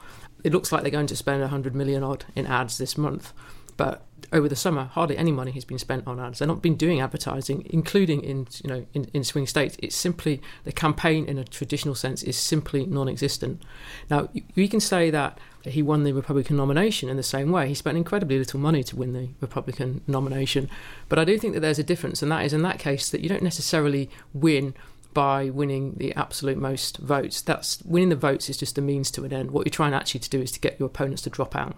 It 0.43 0.53
looks 0.53 0.73
like 0.73 0.83
they're 0.83 0.91
going 0.91 1.07
to 1.07 1.17
spend 1.17 1.41
100 1.43 1.77
million 1.77 2.03
odd 2.03 2.25
in 2.35 2.45
ads 2.45 2.77
this 2.77 2.99
month, 2.99 3.33
but 3.77 4.05
over 4.33 4.49
the 4.49 4.57
summer, 4.57 4.91
hardly 4.93 5.17
any 5.17 5.31
money 5.31 5.53
has 5.53 5.65
been 5.65 5.79
spent 5.79 6.09
on 6.09 6.19
ads. 6.19 6.41
They've 6.41 6.49
not 6.49 6.61
been 6.61 6.75
doing 6.75 7.01
advertising, 7.01 7.65
including 7.71 8.25
in 8.25 8.49
you 8.65 8.69
know 8.69 8.87
in, 8.95 9.05
in 9.15 9.23
swing 9.23 9.47
states. 9.47 9.77
It's 9.79 9.95
simply 9.95 10.43
the 10.65 10.73
campaign 10.73 11.27
in 11.27 11.39
a 11.39 11.45
traditional 11.45 11.95
sense 11.95 12.25
is 12.25 12.37
simply 12.37 12.85
non-existent. 12.85 13.63
Now 14.11 14.29
you 14.57 14.69
can 14.69 14.81
say 14.81 15.09
that 15.11 15.39
he 15.63 15.83
won 15.83 16.03
the 16.03 16.13
Republican 16.13 16.57
nomination 16.57 17.09
in 17.09 17.17
the 17.17 17.23
same 17.23 17.53
way. 17.53 17.69
He 17.69 17.75
spent 17.75 17.97
incredibly 17.97 18.39
little 18.39 18.59
money 18.59 18.83
to 18.83 18.97
win 18.97 19.13
the 19.13 19.29
Republican 19.41 20.01
nomination, 20.09 20.69
but 21.09 21.21
I 21.21 21.25
do 21.25 21.39
think 21.39 21.55
that 21.55 21.61
there's 21.61 21.79
a 21.79 21.85
difference, 21.85 22.23
and 22.23 22.33
that 22.33 22.45
is 22.45 22.53
in 22.53 22.63
that 22.63 22.81
case 22.81 23.09
that 23.11 23.21
you 23.21 23.29
don't 23.29 23.45
necessarily 23.45 24.11
win 24.35 24.75
by 25.15 25.51
winning 25.51 25.95
the 25.97 26.15
absolute 26.15 26.59
most 26.59 26.99
votes. 26.99 27.43
That's 27.43 27.83
winning 27.83 28.11
the 28.11 28.17
votes 28.17 28.49
is 28.49 28.57
just 28.57 28.79
a 28.79 28.83
means 28.83 29.11
to 29.13 29.25
an 29.25 29.33
end. 29.33 29.51
What 29.51 29.67
you're 29.67 29.71
trying 29.71 29.95
actually 29.95 30.21
to 30.21 30.31
do 30.31 30.41
is 30.41 30.53
to 30.53 30.61
get 30.61 30.79
your 30.79 30.87
opponents 30.87 31.23
to 31.23 31.31
drop 31.31 31.55
out. 31.57 31.77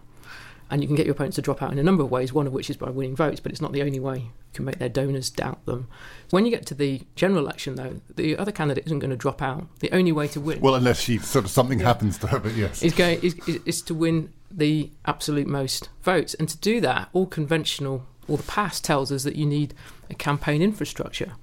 And 0.71 0.83
you 0.83 0.89
can 0.89 0.97
get 0.97 1.07
your 1.07 1.15
opponents 1.15 1.37
to 1.37 1.43
drop 1.43 1.63
out 1.63 1.73
in 1.73 1.79
a 1.79 1.83
number 1.83 2.03
of 2.03 2.11
ways, 2.11 2.33
one 2.33 2.47
of 2.47 2.53
which 2.53 2.71
is 2.71 2.77
by 2.77 2.91
winning 2.91 3.15
votes, 3.15 3.39
but 3.39 3.53
it's 3.53 3.61
not 3.61 3.73
the 3.73 3.83
only 3.83 4.01
way 4.01 4.17
you 4.19 4.31
can 4.55 4.65
make 4.65 4.79
their 4.79 4.89
donors 4.89 5.29
doubt 5.29 5.65
them. 5.67 5.89
When 6.31 6.47
you 6.47 6.51
get 6.51 6.65
to 6.67 6.75
the 6.75 7.03
general 7.17 7.45
election, 7.45 7.75
though, 7.75 8.01
the 8.17 8.37
other 8.37 8.51
candidate 8.51 8.87
isn't 8.87 8.99
going 8.99 9.11
to 9.11 9.17
drop 9.17 9.43
out. 9.43 9.67
The 9.81 9.93
only 9.93 10.11
way 10.11 10.27
to 10.29 10.41
win 10.41 10.61
Well, 10.61 10.75
unless 10.75 11.01
she 11.01 11.19
sort 11.19 11.45
of 11.45 11.51
something 11.51 11.81
happens 11.81 12.17
to 12.19 12.29
her, 12.29 12.39
but 12.39 12.55
yes. 12.55 12.83
is 12.83 12.95
going 12.95 13.21
is, 13.23 13.37
is, 13.47 13.83
to 13.83 13.95
win 13.95 14.33
the 14.51 14.91
absolute 15.05 15.47
most 15.47 15.91
votes, 16.03 16.35
and 16.35 16.49
to 16.49 16.57
do 16.57 16.81
that, 16.81 17.11
all 17.13 17.27
conventional 17.27 18.07
or 18.27 18.39
the 18.39 18.43
past 18.45 18.85
tells 18.85 19.13
us 19.13 19.23
that 19.25 19.37
you 19.37 19.47
need 19.47 19.75
a 20.09 20.15
campaign 20.15 20.63
infrastructure. 20.63 21.35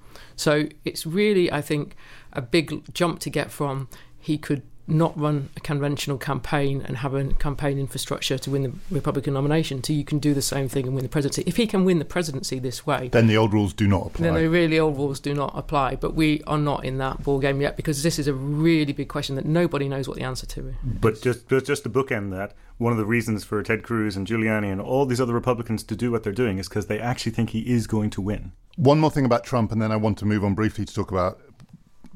So 0.42 0.68
it's 0.84 1.06
really, 1.06 1.52
I 1.52 1.60
think, 1.60 1.94
a 2.32 2.42
big 2.42 2.92
jump 2.92 3.20
to 3.20 3.30
get 3.30 3.52
from 3.52 3.88
he 4.18 4.36
could 4.38 4.62
not 4.86 5.18
run 5.18 5.48
a 5.56 5.60
conventional 5.60 6.18
campaign 6.18 6.82
and 6.84 6.98
have 6.98 7.14
a 7.14 7.32
campaign 7.34 7.78
infrastructure 7.78 8.36
to 8.38 8.50
win 8.50 8.62
the 8.62 8.72
Republican 8.90 9.34
nomination 9.34 9.80
to 9.82 9.92
you 9.92 10.04
can 10.04 10.18
do 10.18 10.34
the 10.34 10.42
same 10.42 10.68
thing 10.68 10.86
and 10.86 10.94
win 10.94 11.04
the 11.04 11.08
presidency. 11.08 11.44
If 11.46 11.56
he 11.56 11.66
can 11.66 11.84
win 11.84 11.98
the 11.98 12.04
presidency 12.04 12.58
this 12.58 12.84
way, 12.86 13.08
Then 13.08 13.26
the 13.28 13.36
old 13.36 13.52
rules 13.52 13.72
do 13.72 13.86
not 13.86 14.06
apply. 14.08 14.24
then 14.26 14.34
the 14.34 14.48
really 14.50 14.78
old 14.78 14.96
rules 14.96 15.20
do 15.20 15.34
not 15.34 15.52
apply. 15.54 15.96
But 15.96 16.14
we 16.14 16.42
are 16.46 16.58
not 16.58 16.84
in 16.84 16.98
that 16.98 17.22
ball 17.22 17.38
game 17.38 17.60
yet 17.60 17.76
because 17.76 18.02
this 18.02 18.18
is 18.18 18.26
a 18.26 18.34
really 18.34 18.92
big 18.92 19.08
question 19.08 19.36
that 19.36 19.46
nobody 19.46 19.88
knows 19.88 20.08
what 20.08 20.16
the 20.16 20.24
answer 20.24 20.46
to 20.46 20.68
is. 20.68 20.74
But 20.82 21.22
just, 21.22 21.48
just 21.48 21.66
just 21.66 21.82
to 21.84 21.90
bookend 21.90 22.30
that, 22.32 22.54
one 22.78 22.92
of 22.92 22.98
the 22.98 23.06
reasons 23.06 23.44
for 23.44 23.62
Ted 23.62 23.82
Cruz 23.82 24.16
and 24.16 24.26
Giuliani 24.26 24.70
and 24.72 24.80
all 24.80 25.06
these 25.06 25.20
other 25.20 25.32
Republicans 25.34 25.84
to 25.84 25.94
do 25.96 26.10
what 26.10 26.24
they're 26.24 26.32
doing 26.32 26.58
is 26.58 26.68
because 26.68 26.86
they 26.86 26.98
actually 26.98 27.32
think 27.32 27.50
he 27.50 27.60
is 27.60 27.86
going 27.86 28.10
to 28.10 28.20
win. 28.20 28.52
One 28.76 28.98
more 28.98 29.10
thing 29.10 29.24
about 29.26 29.44
Trump, 29.44 29.70
and 29.70 29.80
then 29.82 29.92
I 29.92 29.96
want 29.96 30.16
to 30.18 30.24
move 30.24 30.42
on 30.44 30.54
briefly 30.54 30.84
to 30.86 30.94
talk 30.94 31.10
about 31.10 31.38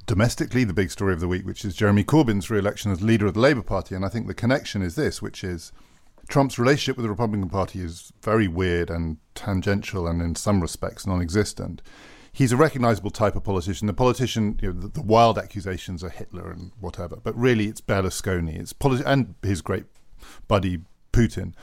domestically 0.07 0.65
the 0.65 0.73
big 0.73 0.91
story 0.91 1.13
of 1.13 1.21
the 1.21 1.29
week, 1.29 1.45
which 1.45 1.65
is 1.65 1.75
Jeremy 1.75 2.05
Corbyn's 2.05 2.49
re 2.49 2.59
election 2.59 2.91
as 2.93 3.03
leader 3.03 3.27
of 3.27 3.35
the 3.35 3.41
Labour 3.41 3.63
Party. 3.63 3.95
And 3.95 4.05
I 4.05 4.09
think 4.09 4.27
the 4.27 4.35
connection 4.35 4.83
is 4.83 4.95
this, 4.95 5.21
which 5.21 5.43
is 5.45 5.73
Trump's 6.29 6.59
relationship 6.59 6.97
with 6.97 7.05
the 7.05 7.11
Republican 7.11 7.49
Party 7.49 7.81
is 7.81 8.13
very 8.23 8.49
weird 8.49 8.91
and 8.91 9.19
tangential 9.35 10.07
and 10.07 10.21
in 10.21 10.35
some 10.35 10.61
respects 10.61 11.07
non 11.07 11.21
existent. 11.21 11.83
He's 12.33 12.53
a 12.53 12.57
recognizable 12.57 13.11
type 13.11 13.35
of 13.35 13.45
politician. 13.45 13.87
The 13.87 13.95
politician, 13.95 14.59
you 14.61 14.73
know, 14.73 14.81
the, 14.81 14.89
the 14.89 15.03
wild 15.03 15.39
accusations 15.39 16.05
are 16.05 16.11
Hitler 16.11 16.51
and 16.51 16.73
whatever, 16.79 17.17
but 17.17 17.35
really 17.37 17.67
it's 17.67 17.81
Berlusconi, 17.81 18.59
it's 18.59 18.73
politi- 18.73 19.07
and 19.07 19.35
his 19.43 19.63
great 19.63 19.85
buddy 20.47 20.81
Putin. 21.13 21.55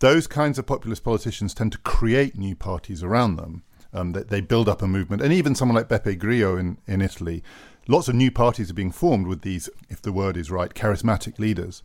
Those 0.00 0.26
kinds 0.26 0.58
of 0.58 0.66
populist 0.66 1.04
politicians 1.04 1.54
tend 1.54 1.72
to 1.72 1.78
create 1.78 2.36
new 2.36 2.54
parties 2.54 3.02
around 3.02 3.36
them. 3.36 3.62
Um, 3.92 4.12
they, 4.12 4.22
they 4.22 4.40
build 4.40 4.68
up 4.68 4.82
a 4.82 4.86
movement, 4.86 5.22
and 5.22 5.32
even 5.32 5.54
someone 5.54 5.76
like 5.76 5.88
Beppe 5.88 6.18
Grillo 6.18 6.56
in, 6.56 6.78
in 6.86 7.00
Italy, 7.00 7.42
lots 7.90 8.08
of 8.08 8.14
new 8.14 8.30
parties 8.30 8.70
are 8.70 8.74
being 8.74 8.92
formed 8.92 9.26
with 9.26 9.42
these, 9.42 9.68
if 9.88 10.00
the 10.00 10.12
word 10.12 10.36
is 10.36 10.50
right, 10.50 10.72
charismatic 10.72 11.38
leaders. 11.38 11.82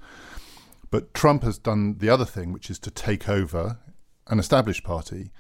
But 0.92 1.14
Trump 1.14 1.44
has 1.44 1.58
done 1.58 1.98
the 1.98 2.10
other 2.10 2.26
thing, 2.26 2.54
which 2.54 2.70
is 2.70 2.80
to 2.80 2.92
take 2.92 3.28
over 3.28 3.80
an 4.28 4.40
established 4.40 4.84
party. 4.84 5.32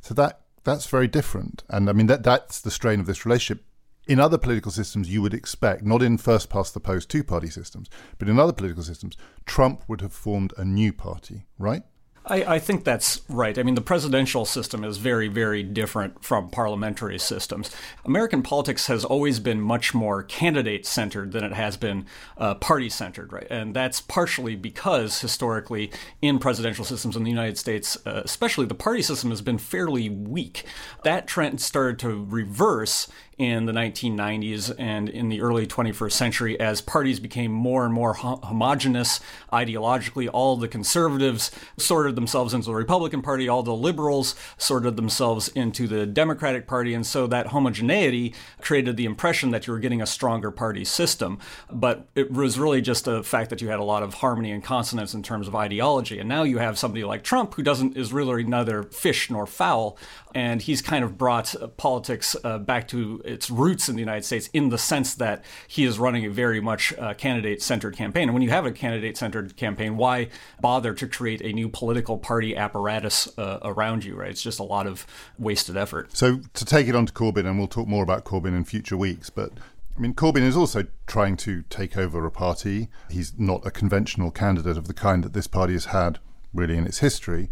So 0.00 0.14
that 0.14 0.40
that's 0.64 0.86
very 0.86 1.08
different, 1.08 1.64
and 1.68 1.90
I 1.90 1.92
mean 1.92 2.06
that 2.06 2.22
that's 2.22 2.60
the 2.60 2.70
strain 2.70 3.00
of 3.00 3.06
this 3.06 3.26
relationship. 3.26 3.64
In 4.06 4.20
other 4.20 4.38
political 4.38 4.72
systems, 4.72 5.10
you 5.10 5.22
would 5.22 5.34
expect, 5.34 5.84
not 5.84 6.02
in 6.02 6.18
first 6.18 6.50
past 6.50 6.74
the 6.74 6.80
post 6.80 7.08
two 7.08 7.22
party 7.22 7.48
systems, 7.48 7.88
but 8.18 8.28
in 8.28 8.38
other 8.38 8.52
political 8.52 8.82
systems, 8.82 9.16
Trump 9.44 9.82
would 9.88 10.00
have 10.00 10.12
formed 10.12 10.52
a 10.56 10.64
new 10.64 10.92
party, 10.92 11.46
right? 11.58 11.82
I, 12.24 12.54
I 12.54 12.58
think 12.58 12.84
that's 12.84 13.22
right. 13.28 13.58
I 13.58 13.62
mean, 13.64 13.74
the 13.74 13.80
presidential 13.80 14.44
system 14.44 14.84
is 14.84 14.98
very, 14.98 15.28
very 15.28 15.62
different 15.62 16.24
from 16.24 16.50
parliamentary 16.50 17.18
systems. 17.18 17.70
American 18.04 18.42
politics 18.42 18.86
has 18.86 19.04
always 19.04 19.40
been 19.40 19.60
much 19.60 19.92
more 19.92 20.22
candidate 20.22 20.86
centered 20.86 21.32
than 21.32 21.42
it 21.42 21.52
has 21.52 21.76
been 21.76 22.06
uh, 22.38 22.54
party 22.54 22.88
centered, 22.88 23.32
right? 23.32 23.46
And 23.50 23.74
that's 23.74 24.00
partially 24.00 24.54
because 24.54 25.20
historically, 25.20 25.90
in 26.20 26.38
presidential 26.38 26.84
systems 26.84 27.16
in 27.16 27.24
the 27.24 27.30
United 27.30 27.58
States, 27.58 27.96
uh, 28.06 28.22
especially, 28.24 28.66
the 28.66 28.74
party 28.74 29.02
system 29.02 29.30
has 29.30 29.42
been 29.42 29.58
fairly 29.58 30.08
weak. 30.08 30.64
That 31.02 31.26
trend 31.26 31.60
started 31.60 31.98
to 32.00 32.24
reverse 32.24 33.08
in 33.42 33.66
the 33.66 33.72
1990s 33.72 34.72
and 34.78 35.08
in 35.08 35.28
the 35.28 35.40
early 35.40 35.66
21st 35.66 36.12
century 36.12 36.60
as 36.60 36.80
parties 36.80 37.18
became 37.18 37.50
more 37.50 37.84
and 37.84 37.92
more 37.92 38.12
ho- 38.12 38.38
homogenous 38.44 39.18
ideologically. 39.52 40.30
All 40.32 40.56
the 40.56 40.68
conservatives 40.68 41.50
sorted 41.76 42.14
themselves 42.14 42.54
into 42.54 42.66
the 42.66 42.76
Republican 42.76 43.20
Party, 43.20 43.48
all 43.48 43.64
the 43.64 43.74
liberals 43.74 44.36
sorted 44.58 44.94
themselves 44.94 45.48
into 45.48 45.88
the 45.88 46.06
Democratic 46.06 46.68
Party, 46.68 46.94
and 46.94 47.04
so 47.04 47.26
that 47.26 47.48
homogeneity 47.48 48.32
created 48.60 48.96
the 48.96 49.06
impression 49.06 49.50
that 49.50 49.66
you 49.66 49.72
were 49.72 49.80
getting 49.80 50.00
a 50.00 50.06
stronger 50.06 50.52
party 50.52 50.84
system. 50.84 51.40
But 51.68 52.06
it 52.14 52.30
was 52.30 52.60
really 52.60 52.80
just 52.80 53.08
a 53.08 53.24
fact 53.24 53.50
that 53.50 53.60
you 53.60 53.70
had 53.70 53.80
a 53.80 53.84
lot 53.84 54.04
of 54.04 54.14
harmony 54.14 54.52
and 54.52 54.62
consonance 54.62 55.14
in 55.14 55.24
terms 55.24 55.48
of 55.48 55.56
ideology. 55.56 56.20
And 56.20 56.28
now 56.28 56.44
you 56.44 56.58
have 56.58 56.78
somebody 56.78 57.02
like 57.02 57.24
Trump 57.24 57.54
who 57.54 57.64
doesn't 57.64 57.96
is 57.96 58.12
really 58.12 58.44
neither 58.44 58.84
fish 58.84 59.30
nor 59.30 59.48
fowl, 59.48 59.98
and 60.32 60.62
he's 60.62 60.80
kind 60.80 61.04
of 61.04 61.18
brought 61.18 61.56
politics 61.76 62.36
uh, 62.44 62.58
back 62.58 62.86
to 62.86 63.20
its 63.32 63.50
roots 63.50 63.88
in 63.88 63.96
the 63.96 64.00
United 64.00 64.24
States 64.24 64.48
in 64.52 64.68
the 64.68 64.78
sense 64.78 65.14
that 65.14 65.44
he 65.66 65.84
is 65.84 65.98
running 65.98 66.24
a 66.24 66.30
very 66.30 66.60
much 66.60 66.92
uh, 66.98 67.14
candidate 67.14 67.62
centered 67.62 67.96
campaign. 67.96 68.24
And 68.24 68.34
when 68.34 68.42
you 68.42 68.50
have 68.50 68.66
a 68.66 68.72
candidate 68.72 69.16
centered 69.16 69.56
campaign, 69.56 69.96
why 69.96 70.28
bother 70.60 70.94
to 70.94 71.06
create 71.06 71.40
a 71.40 71.52
new 71.52 71.68
political 71.68 72.18
party 72.18 72.56
apparatus 72.56 73.28
uh, 73.38 73.58
around 73.62 74.04
you, 74.04 74.14
right? 74.16 74.30
It's 74.30 74.42
just 74.42 74.60
a 74.60 74.64
lot 74.64 74.86
of 74.86 75.06
wasted 75.38 75.76
effort. 75.76 76.16
So 76.16 76.40
to 76.54 76.64
take 76.64 76.86
it 76.88 76.94
on 76.94 77.06
to 77.06 77.12
Corbyn, 77.12 77.46
and 77.46 77.58
we'll 77.58 77.68
talk 77.68 77.88
more 77.88 78.02
about 78.02 78.24
Corbyn 78.24 78.56
in 78.56 78.64
future 78.64 78.96
weeks, 78.96 79.30
but 79.30 79.52
I 79.96 80.00
mean, 80.00 80.14
Corbyn 80.14 80.42
is 80.42 80.56
also 80.56 80.86
trying 81.06 81.36
to 81.38 81.62
take 81.68 81.98
over 81.98 82.24
a 82.24 82.30
party. 82.30 82.88
He's 83.10 83.38
not 83.38 83.66
a 83.66 83.70
conventional 83.70 84.30
candidate 84.30 84.78
of 84.78 84.88
the 84.88 84.94
kind 84.94 85.22
that 85.22 85.34
this 85.34 85.46
party 85.46 85.74
has 85.74 85.86
had 85.86 86.18
really 86.54 86.76
in 86.76 86.86
its 86.86 86.98
history. 86.98 87.50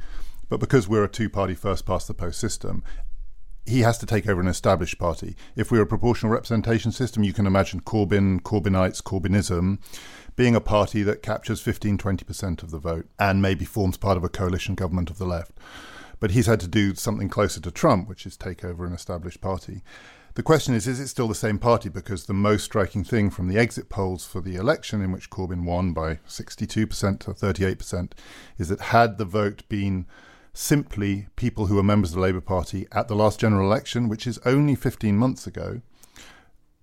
But 0.49 0.59
because 0.59 0.89
we're 0.89 1.05
a 1.05 1.09
two 1.09 1.29
party 1.29 1.55
first 1.55 1.87
past 1.87 2.09
the 2.09 2.15
post 2.15 2.41
system, 2.41 2.83
he 3.67 3.81
has 3.81 3.99
to 3.99 4.07
take 4.07 4.29
over 4.29 4.41
an 4.41 4.49
established 4.49 4.99
party. 4.99 5.37
If 5.55 5.71
we're 5.71 5.83
a 5.83 5.87
proportional 5.87 6.33
representation 6.33 6.93
system, 6.93 7.23
you 7.23 7.33
can 7.33 7.47
imagine 7.47 7.81
Corbyn, 7.81 8.41
Corbynites, 8.41 9.03
Corbynism 9.03 9.79
being 10.37 10.55
a 10.55 10.61
party 10.61 11.03
that 11.03 11.23
captures 11.23 11.61
15 11.61 11.99
20% 11.99 12.63
of 12.63 12.71
the 12.71 12.79
vote 12.79 13.07
and 13.19 13.43
maybe 13.43 13.65
forms 13.65 13.97
part 13.97 14.17
of 14.17 14.25
a 14.25 14.29
coalition 14.29 14.75
government 14.75 15.11
of 15.11 15.19
the 15.19 15.27
left. 15.27 15.53
But 16.19 16.33
he's 16.33 16.47
had 16.47 16.61
to 16.61 16.69
do 16.69 16.95
something 16.95 17.29
closer 17.29 17.61
to 17.61 17.71
Trump, 17.71 18.09
which 18.09 18.27
is 18.27 18.37
take 18.37 18.65
over 18.65 18.85
an 18.85 18.93
established 18.93 19.41
party. 19.41 19.83
The 20.35 20.43
question 20.43 20.75
is, 20.75 20.87
is 20.87 21.01
it 21.01 21.09
still 21.09 21.29
the 21.29 21.35
same 21.35 21.59
party? 21.59 21.89
Because 21.89 22.27
the 22.27 22.33
most 22.33 22.65
striking 22.65 23.03
thing 23.03 23.31
from 23.31 23.49
the 23.49 23.59
exit 23.59 23.89
polls 23.89 24.25
for 24.25 24.41
the 24.41 24.55
election, 24.55 25.03
in 25.03 25.11
which 25.11 25.29
Corbyn 25.29 25.65
won 25.65 25.93
by 25.93 26.17
62% 26.29 27.21
to 27.21 27.31
38%, 27.33 28.13
is 28.57 28.69
that 28.69 28.81
had 28.81 29.19
the 29.19 29.25
vote 29.25 29.69
been 29.69 30.07
simply 30.61 31.27
people 31.37 31.67
who 31.67 31.77
were 31.77 31.83
members 31.83 32.11
of 32.11 32.17
the 32.17 32.21
Labour 32.21 32.41
Party 32.41 32.87
at 32.93 33.09
the 33.09 33.17
last 33.17 33.41
general 33.41 33.67
election, 33.67 34.09
which 34.09 34.27
is 34.27 34.39
only 34.45 34.75
15 34.75 35.17
months 35.17 35.47
ago, 35.47 35.81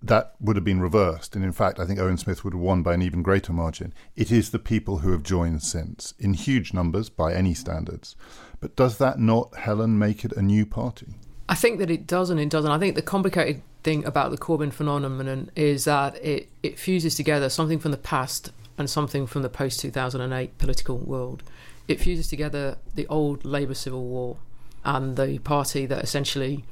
that 0.01 0.33
would 0.39 0.55
have 0.55 0.65
been 0.65 0.81
reversed. 0.81 1.35
And 1.35 1.45
in 1.45 1.51
fact, 1.51 1.79
I 1.79 1.85
think 1.85 1.99
Owen 1.99 2.17
Smith 2.17 2.43
would 2.43 2.53
have 2.53 2.61
won 2.61 2.81
by 2.81 2.95
an 2.95 3.03
even 3.03 3.21
greater 3.21 3.53
margin. 3.53 3.93
It 4.15 4.31
is 4.31 4.49
the 4.49 4.59
people 4.59 4.99
who 4.99 5.11
have 5.11 5.21
joined 5.21 5.61
since, 5.61 6.15
in 6.17 6.33
huge 6.33 6.73
numbers 6.73 7.09
by 7.09 7.33
any 7.33 7.53
standards. 7.53 8.15
But 8.59 8.75
does 8.75 8.97
that 8.97 9.19
not, 9.19 9.55
Helen, 9.55 9.99
make 9.99 10.25
it 10.25 10.33
a 10.33 10.41
new 10.41 10.65
party? 10.65 11.13
I 11.47 11.55
think 11.55 11.77
that 11.77 11.91
it 11.91 12.07
does 12.07 12.31
and 12.31 12.39
it 12.39 12.49
doesn't. 12.49 12.71
I 12.71 12.79
think 12.79 12.95
the 12.95 13.01
complicated 13.03 13.61
thing 13.83 14.03
about 14.05 14.31
the 14.31 14.37
Corbyn 14.37 14.73
phenomenon 14.73 15.51
is 15.55 15.85
that 15.85 16.15
it, 16.25 16.49
it 16.63 16.79
fuses 16.79 17.13
together 17.13 17.47
something 17.47 17.79
from 17.79 17.91
the 17.91 17.97
past 17.97 18.51
and 18.77 18.89
something 18.89 19.27
from 19.27 19.43
the 19.43 19.49
post 19.49 19.79
2008 19.81 20.57
political 20.57 20.97
world. 20.97 21.43
It 21.87 21.99
fuses 21.99 22.27
together 22.27 22.77
the 22.95 23.07
old 23.07 23.45
Labour 23.45 23.73
Civil 23.73 24.03
War 24.03 24.37
and 24.83 25.15
the 25.15 25.39
party 25.39 25.85
that 25.85 26.03
essentially 26.03 26.65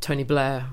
Tony 0.00 0.24
Blair 0.24 0.66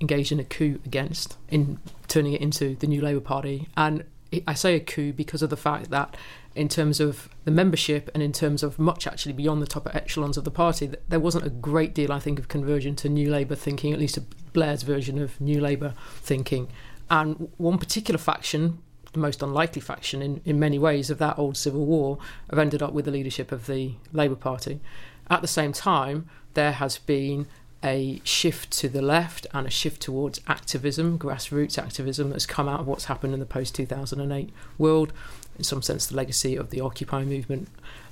engaged 0.00 0.32
in 0.32 0.40
a 0.40 0.44
coup 0.44 0.80
against 0.84 1.36
in 1.48 1.78
turning 2.08 2.32
it 2.34 2.40
into 2.40 2.76
the 2.76 2.86
new 2.86 3.00
Labour 3.00 3.20
Party. 3.20 3.68
And 3.76 4.04
I 4.46 4.54
say 4.54 4.74
a 4.74 4.80
coup 4.80 5.12
because 5.12 5.42
of 5.42 5.50
the 5.50 5.56
fact 5.56 5.90
that, 5.90 6.16
in 6.54 6.68
terms 6.68 7.00
of 7.00 7.28
the 7.44 7.50
membership 7.50 8.10
and 8.14 8.22
in 8.22 8.32
terms 8.32 8.62
of 8.62 8.78
much 8.78 9.06
actually 9.06 9.34
beyond 9.34 9.60
the 9.60 9.66
top 9.66 9.94
echelons 9.94 10.36
of 10.36 10.44
the 10.44 10.50
party, 10.50 10.90
there 11.08 11.20
wasn't 11.20 11.46
a 11.46 11.50
great 11.50 11.94
deal, 11.94 12.12
I 12.12 12.18
think, 12.18 12.38
of 12.38 12.48
conversion 12.48 12.96
to 12.96 13.08
New 13.08 13.30
Labour 13.30 13.54
thinking, 13.54 13.92
at 13.92 13.98
least 13.98 14.18
Blair's 14.52 14.82
version 14.82 15.18
of 15.20 15.40
New 15.40 15.60
Labour 15.60 15.94
thinking. 16.20 16.68
And 17.10 17.50
one 17.56 17.78
particular 17.78 18.18
faction, 18.18 18.78
the 19.16 19.22
most 19.22 19.42
unlikely 19.42 19.80
faction 19.80 20.22
in, 20.22 20.40
in 20.44 20.58
many 20.58 20.78
ways 20.78 21.10
of 21.10 21.18
that 21.18 21.38
old 21.38 21.56
civil 21.56 21.84
war, 21.84 22.18
have 22.50 22.58
ended 22.58 22.82
up 22.82 22.92
with 22.92 23.06
the 23.06 23.10
leadership 23.10 23.50
of 23.50 23.66
the 23.66 23.94
Labour 24.12 24.36
Party. 24.36 24.80
At 25.28 25.40
the 25.40 25.48
same 25.48 25.72
time, 25.72 26.28
there 26.54 26.72
has 26.72 26.98
been 26.98 27.46
a 27.82 28.20
shift 28.24 28.70
to 28.72 28.88
the 28.88 29.02
left 29.02 29.46
and 29.52 29.66
a 29.66 29.70
shift 29.70 30.02
towards 30.02 30.40
activism, 30.46 31.18
grassroots 31.18 31.78
activism 31.78 32.30
that's 32.30 32.46
come 32.46 32.68
out 32.68 32.80
of 32.80 32.86
what's 32.86 33.06
happened 33.06 33.34
in 33.34 33.40
the 33.40 33.46
post 33.46 33.74
2008 33.74 34.50
world, 34.78 35.12
in 35.58 35.64
some 35.64 35.82
sense, 35.82 36.06
the 36.06 36.16
legacy 36.16 36.56
of 36.56 36.70
the 36.70 36.80
Occupy 36.80 37.24
movement. 37.24 37.68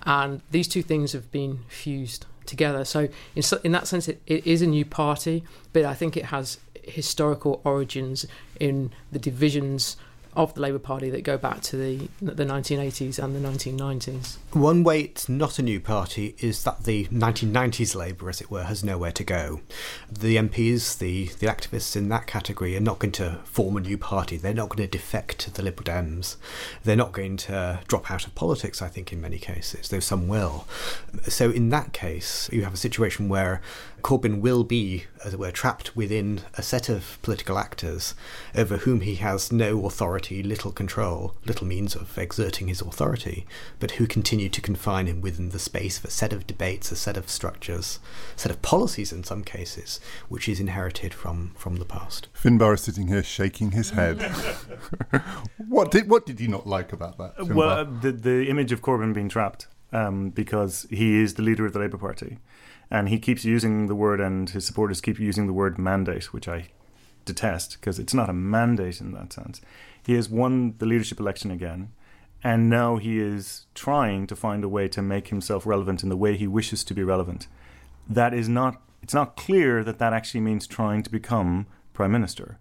And 0.06 0.42
these 0.50 0.68
two 0.68 0.82
things 0.82 1.12
have 1.12 1.30
been 1.30 1.60
fused 1.68 2.26
together. 2.46 2.84
So, 2.84 3.08
in, 3.34 3.42
in 3.62 3.72
that 3.72 3.86
sense, 3.86 4.08
it, 4.08 4.20
it 4.26 4.46
is 4.46 4.62
a 4.62 4.66
new 4.66 4.84
party, 4.84 5.44
but 5.72 5.84
I 5.84 5.94
think 5.94 6.16
it 6.16 6.26
has 6.26 6.58
historical 6.82 7.60
origins 7.64 8.26
in 8.60 8.92
the 9.10 9.18
divisions 9.18 9.96
of 10.36 10.54
the 10.54 10.60
Labour 10.60 10.78
Party 10.78 11.10
that 11.10 11.22
go 11.22 11.38
back 11.38 11.60
to 11.62 11.76
the 11.76 12.08
the 12.20 12.44
1980s 12.44 13.22
and 13.22 13.34
the 13.34 13.48
1990s. 13.48 14.36
One 14.52 14.82
way 14.82 15.02
it's 15.02 15.28
not 15.28 15.58
a 15.58 15.62
new 15.62 15.80
party 15.80 16.34
is 16.38 16.64
that 16.64 16.84
the 16.84 17.06
1990s 17.06 17.94
Labour, 17.94 18.28
as 18.28 18.40
it 18.40 18.50
were, 18.50 18.64
has 18.64 18.82
nowhere 18.82 19.12
to 19.12 19.24
go. 19.24 19.60
The 20.10 20.36
MPs, 20.36 20.98
the, 20.98 21.26
the 21.38 21.46
activists 21.46 21.96
in 21.96 22.08
that 22.08 22.26
category, 22.26 22.76
are 22.76 22.80
not 22.80 22.98
going 22.98 23.12
to 23.12 23.40
form 23.44 23.76
a 23.76 23.80
new 23.80 23.98
party. 23.98 24.36
They're 24.36 24.54
not 24.54 24.68
going 24.68 24.88
to 24.88 24.98
defect 24.98 25.38
to 25.40 25.50
the 25.50 25.62
Liberal 25.62 25.84
Dems. 25.84 26.36
They're 26.82 26.96
not 26.96 27.12
going 27.12 27.36
to 27.38 27.80
drop 27.86 28.10
out 28.10 28.26
of 28.26 28.34
politics, 28.34 28.82
I 28.82 28.88
think, 28.88 29.12
in 29.12 29.20
many 29.20 29.38
cases, 29.38 29.88
though 29.88 30.00
some 30.00 30.28
will. 30.28 30.66
So, 31.28 31.50
in 31.50 31.68
that 31.70 31.92
case, 31.92 32.48
you 32.52 32.64
have 32.64 32.74
a 32.74 32.78
situation 32.78 33.28
where 33.28 33.60
Corbyn 34.04 34.40
will 34.40 34.64
be, 34.64 35.04
as 35.24 35.32
it 35.32 35.40
were, 35.40 35.50
trapped 35.50 35.96
within 35.96 36.42
a 36.58 36.62
set 36.62 36.90
of 36.90 37.18
political 37.22 37.58
actors 37.58 38.14
over 38.54 38.76
whom 38.76 39.00
he 39.00 39.14
has 39.16 39.50
no 39.50 39.86
authority, 39.86 40.23
little 40.30 40.72
control, 40.72 41.34
little 41.44 41.66
means 41.66 41.94
of 41.94 42.16
exerting 42.18 42.68
his 42.68 42.80
authority, 42.80 43.46
but 43.78 43.92
who 43.92 44.06
continue 44.06 44.48
to 44.48 44.60
confine 44.60 45.06
him 45.06 45.20
within 45.20 45.50
the 45.50 45.58
space 45.58 45.98
of 45.98 46.04
a 46.04 46.10
set 46.10 46.32
of 46.32 46.46
debates, 46.46 46.90
a 46.90 46.96
set 46.96 47.16
of 47.16 47.28
structures, 47.28 47.98
a 48.36 48.38
set 48.38 48.50
of 48.50 48.62
policies 48.62 49.12
in 49.12 49.24
some 49.24 49.44
cases, 49.44 50.00
which 50.28 50.48
is 50.48 50.60
inherited 50.60 51.12
from, 51.12 51.52
from 51.56 51.76
the 51.76 51.84
past. 51.84 52.28
Finbarr 52.34 52.74
is 52.74 52.82
sitting 52.82 53.08
here 53.08 53.22
shaking 53.22 53.72
his 53.72 53.90
head. 53.90 54.20
what 55.68 55.90
did 55.90 56.08
what 56.08 56.26
did 56.26 56.40
you 56.40 56.48
not 56.48 56.66
like 56.66 56.92
about 56.92 57.18
that? 57.18 57.36
Finbarr? 57.36 57.54
Well, 57.54 57.70
uh, 57.70 57.84
the 57.84 58.12
the 58.12 58.48
image 58.48 58.72
of 58.72 58.82
Corbyn 58.82 59.12
being 59.12 59.28
trapped 59.28 59.66
um, 59.92 60.30
because 60.30 60.86
he 60.90 61.20
is 61.20 61.34
the 61.34 61.42
leader 61.42 61.66
of 61.66 61.72
the 61.72 61.78
Labour 61.78 61.98
Party, 61.98 62.38
and 62.90 63.08
he 63.08 63.18
keeps 63.18 63.44
using 63.44 63.86
the 63.86 63.94
word, 63.94 64.20
and 64.20 64.50
his 64.50 64.66
supporters 64.66 65.00
keep 65.00 65.18
using 65.18 65.46
the 65.46 65.52
word 65.52 65.78
mandate, 65.78 66.32
which 66.32 66.48
I 66.48 66.68
detest 67.24 67.80
because 67.80 67.98
it's 67.98 68.14
not 68.14 68.28
a 68.28 68.32
mandate 68.32 69.00
in 69.00 69.12
that 69.12 69.32
sense. 69.32 69.60
He 70.06 70.14
has 70.14 70.28
won 70.28 70.74
the 70.78 70.86
leadership 70.86 71.18
election 71.18 71.50
again, 71.50 71.92
and 72.42 72.68
now 72.68 72.96
he 72.96 73.18
is 73.18 73.66
trying 73.74 74.26
to 74.26 74.36
find 74.36 74.62
a 74.62 74.68
way 74.68 74.86
to 74.88 75.00
make 75.00 75.28
himself 75.28 75.64
relevant 75.64 76.02
in 76.02 76.10
the 76.10 76.16
way 76.16 76.36
he 76.36 76.46
wishes 76.46 76.84
to 76.84 76.94
be 76.94 77.02
relevant. 77.02 77.46
That 78.08 78.34
is 78.34 78.48
not. 78.48 78.82
It's 79.02 79.14
not 79.14 79.36
clear 79.36 79.84
that 79.84 79.98
that 79.98 80.14
actually 80.14 80.40
means 80.40 80.66
trying 80.66 81.02
to 81.02 81.10
become 81.10 81.66
prime 81.92 82.12
minister. 82.12 82.58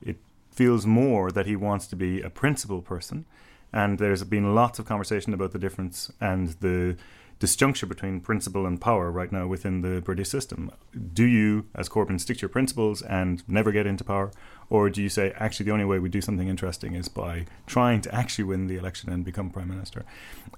It 0.00 0.18
feels 0.50 0.86
more 0.86 1.30
that 1.32 1.46
he 1.46 1.56
wants 1.56 1.86
to 1.88 1.96
be 1.96 2.20
a 2.22 2.30
principal 2.30 2.80
person, 2.80 3.26
and 3.72 3.98
there's 3.98 4.22
been 4.24 4.54
lots 4.54 4.78
of 4.78 4.86
conversation 4.86 5.34
about 5.34 5.52
the 5.52 5.58
difference 5.58 6.12
and 6.20 6.48
the 6.60 6.96
disjuncture 7.40 7.88
between 7.88 8.20
principle 8.20 8.66
and 8.66 8.80
power 8.80 9.10
right 9.10 9.32
now 9.32 9.46
within 9.46 9.80
the 9.80 10.00
British 10.02 10.28
system. 10.28 10.70
Do 11.12 11.24
you, 11.24 11.66
as 11.74 11.88
Corbyn, 11.88 12.20
stick 12.20 12.36
to 12.36 12.42
your 12.42 12.50
principles 12.50 13.00
and 13.00 13.42
never 13.48 13.72
get 13.72 13.86
into 13.86 14.04
power? 14.04 14.30
Or 14.68 14.90
do 14.90 15.02
you 15.02 15.08
say, 15.08 15.32
actually, 15.36 15.64
the 15.64 15.72
only 15.72 15.86
way 15.86 15.98
we 15.98 16.10
do 16.10 16.20
something 16.20 16.48
interesting 16.48 16.94
is 16.94 17.08
by 17.08 17.46
trying 17.66 18.02
to 18.02 18.14
actually 18.14 18.44
win 18.44 18.66
the 18.66 18.76
election 18.76 19.10
and 19.10 19.24
become 19.24 19.48
Prime 19.48 19.68
Minister? 19.68 20.04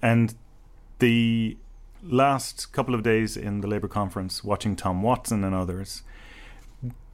And 0.03 0.35
the 0.99 1.57
last 2.03 2.73
couple 2.73 2.97
of 2.97 3.05
days 3.05 3.37
in 3.37 3.61
the 3.61 3.69
Labour 3.69 3.89
conference, 3.89 4.43
watching 4.43 4.75
Tom 4.75 5.03
Watson 5.03 5.45
and 5.45 5.55
others, 5.55 6.03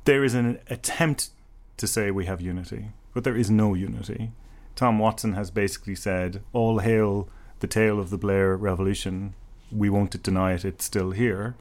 there 0.06 0.24
is 0.24 0.32
an 0.34 0.60
attempt 0.70 1.28
to 1.76 1.86
say 1.86 2.10
we 2.10 2.24
have 2.24 2.40
unity, 2.40 2.92
but 3.12 3.22
there 3.22 3.36
is 3.36 3.50
no 3.50 3.74
unity. 3.74 4.32
Tom 4.74 4.98
Watson 4.98 5.34
has 5.34 5.50
basically 5.50 5.94
said, 5.94 6.42
All 6.54 6.78
hail 6.78 7.28
the 7.60 7.66
tale 7.66 8.00
of 8.00 8.08
the 8.08 8.16
Blair 8.16 8.56
Revolution 8.56 9.34
we 9.70 9.90
won't 9.90 10.22
deny 10.22 10.52
it, 10.54 10.64
it's 10.64 10.84
still 10.84 11.10
here. 11.10 11.56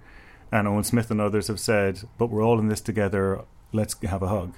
And 0.51 0.67
Owen 0.67 0.83
Smith 0.83 1.11
and 1.11 1.19
others 1.19 1.47
have 1.47 1.59
said, 1.59 2.01
but 2.17 2.29
we're 2.29 2.43
all 2.43 2.59
in 2.59 2.67
this 2.67 2.81
together, 2.81 3.41
let's 3.73 3.95
have 4.03 4.23
a 4.23 4.27
hug. 4.27 4.55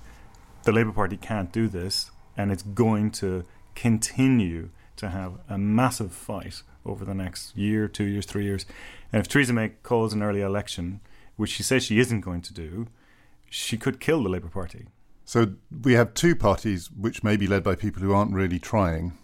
The 0.63 0.71
Labour 0.71 0.91
Party 0.91 1.17
can't 1.17 1.51
do 1.51 1.67
this, 1.67 2.12
and 2.38 2.51
it's 2.51 2.63
going 2.63 3.12
to 3.12 3.43
continue 3.75 4.69
to 4.97 5.09
have 5.09 5.33
a 5.47 5.57
massive 5.57 6.12
fight 6.12 6.62
over 6.85 7.05
the 7.05 7.13
next 7.13 7.57
year, 7.57 7.88
two 7.88 8.03
years, 8.03 8.25
three 8.25 8.43
years. 8.43 8.65
And 9.12 9.21
if 9.21 9.27
Theresa 9.27 9.53
May 9.53 9.69
calls 9.83 10.13
an 10.13 10.21
early 10.21 10.41
election, 10.41 10.99
which 11.38 11.51
she 11.51 11.63
says 11.63 11.83
she 11.83 11.99
isn't 11.99 12.21
going 12.21 12.41
to 12.41 12.53
do, 12.53 12.88
she 13.49 13.77
could 13.77 13.99
kill 13.99 14.23
the 14.23 14.29
Labour 14.29 14.49
Party. 14.49 14.88
So 15.25 15.53
we 15.83 15.93
have 15.93 16.13
two 16.13 16.35
parties 16.35 16.89
which 16.91 17.23
may 17.23 17.38
be 17.38 17.47
led 17.47 17.63
by 17.63 17.75
people 17.75 18.01
who 18.01 18.13
aren't 18.13 18.33
really 18.33 18.59
trying 18.59 19.17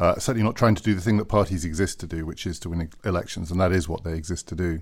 uh, 0.00 0.18
certainly 0.18 0.42
not 0.42 0.56
trying 0.56 0.74
to 0.74 0.82
do 0.82 0.94
the 0.94 1.00
thing 1.02 1.18
that 1.18 1.26
parties 1.26 1.62
exist 1.62 2.00
to 2.00 2.06
do, 2.06 2.24
which 2.24 2.46
is 2.46 2.58
to 2.58 2.70
win 2.70 2.88
elections, 3.04 3.50
and 3.50 3.60
that 3.60 3.70
is 3.70 3.86
what 3.86 4.02
they 4.02 4.14
exist 4.14 4.48
to 4.48 4.54
do. 4.54 4.80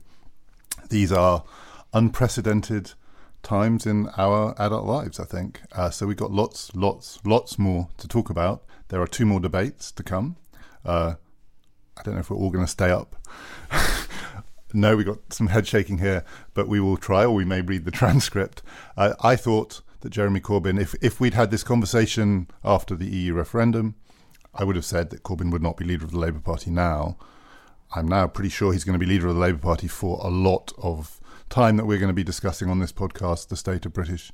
These 0.90 1.10
are 1.10 1.42
unprecedented 1.92 2.92
times 3.42 3.84
in 3.84 4.08
our 4.16 4.54
adult 4.60 4.86
lives, 4.86 5.18
I 5.18 5.24
think. 5.24 5.60
Uh, 5.72 5.90
so 5.90 6.06
we've 6.06 6.16
got 6.16 6.30
lots, 6.30 6.72
lots, 6.72 7.18
lots 7.24 7.58
more 7.58 7.88
to 7.96 8.06
talk 8.06 8.30
about. 8.30 8.62
There 8.88 9.02
are 9.02 9.08
two 9.08 9.26
more 9.26 9.40
debates 9.40 9.90
to 9.90 10.04
come. 10.04 10.36
Uh, 10.84 11.14
I 11.96 12.02
don't 12.04 12.14
know 12.14 12.20
if 12.20 12.30
we're 12.30 12.36
all 12.36 12.50
going 12.50 12.64
to 12.64 12.70
stay 12.70 12.90
up. 12.90 13.16
no, 14.72 14.96
we 14.96 15.02
got 15.02 15.32
some 15.32 15.48
head 15.48 15.66
shaking 15.66 15.98
here, 15.98 16.24
but 16.54 16.68
we 16.68 16.78
will 16.78 16.96
try, 16.96 17.24
or 17.24 17.34
we 17.34 17.44
may 17.44 17.60
read 17.60 17.84
the 17.84 17.90
transcript. 18.02 18.62
Uh, 18.96 19.14
I 19.20 19.34
thought 19.34 19.82
that 20.02 20.10
Jeremy 20.10 20.38
Corbyn, 20.38 20.80
if 20.80 20.94
if 21.02 21.18
we'd 21.18 21.34
had 21.34 21.50
this 21.50 21.64
conversation 21.64 22.46
after 22.64 22.94
the 22.94 23.06
EU 23.06 23.34
referendum, 23.34 23.96
I 24.54 24.64
would 24.64 24.76
have 24.76 24.84
said 24.84 25.10
that 25.10 25.22
Corbyn 25.22 25.52
would 25.52 25.62
not 25.62 25.76
be 25.76 25.84
leader 25.84 26.04
of 26.04 26.10
the 26.10 26.18
Labour 26.18 26.40
Party 26.40 26.70
now. 26.70 27.16
I'm 27.94 28.08
now 28.08 28.26
pretty 28.26 28.50
sure 28.50 28.72
he's 28.72 28.84
going 28.84 28.98
to 28.98 29.04
be 29.04 29.10
leader 29.10 29.28
of 29.28 29.34
the 29.34 29.40
Labour 29.40 29.58
Party 29.58 29.88
for 29.88 30.20
a 30.22 30.28
lot 30.28 30.72
of 30.78 31.20
time 31.48 31.76
that 31.76 31.86
we're 31.86 31.98
going 31.98 32.08
to 32.08 32.14
be 32.14 32.24
discussing 32.24 32.68
on 32.68 32.78
this 32.78 32.92
podcast 32.92 33.48
the 33.48 33.56
state 33.56 33.86
of 33.86 33.92
British 33.92 34.30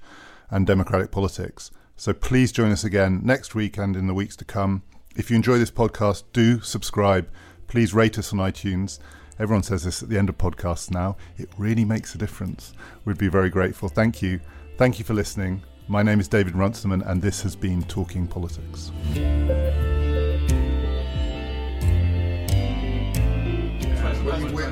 and 0.50 0.66
democratic 0.66 1.10
politics. 1.10 1.70
So 1.96 2.12
please 2.12 2.50
join 2.50 2.72
us 2.72 2.84
again 2.84 3.20
next 3.22 3.54
week 3.54 3.78
and 3.78 3.96
in 3.96 4.06
the 4.06 4.14
weeks 4.14 4.36
to 4.36 4.44
come. 4.44 4.82
If 5.14 5.30
you 5.30 5.36
enjoy 5.36 5.58
this 5.58 5.70
podcast, 5.70 6.24
do 6.32 6.60
subscribe. 6.60 7.28
Please 7.68 7.94
rate 7.94 8.18
us 8.18 8.32
on 8.32 8.40
iTunes. 8.40 8.98
Everyone 9.38 9.62
says 9.62 9.84
this 9.84 10.02
at 10.02 10.08
the 10.08 10.18
end 10.18 10.28
of 10.28 10.38
podcasts 10.38 10.90
now. 10.90 11.16
It 11.36 11.48
really 11.56 11.84
makes 11.84 12.14
a 12.14 12.18
difference. 12.18 12.72
We'd 13.04 13.18
be 13.18 13.28
very 13.28 13.50
grateful. 13.50 13.88
Thank 13.88 14.22
you. 14.22 14.40
Thank 14.76 14.98
you 14.98 15.04
for 15.04 15.14
listening. 15.14 15.62
My 15.86 16.02
name 16.02 16.18
is 16.18 16.28
David 16.28 16.56
Runciman, 16.56 17.02
and 17.02 17.20
this 17.20 17.42
has 17.42 17.54
been 17.54 17.82
Talking 17.82 18.26
Politics. 18.26 18.90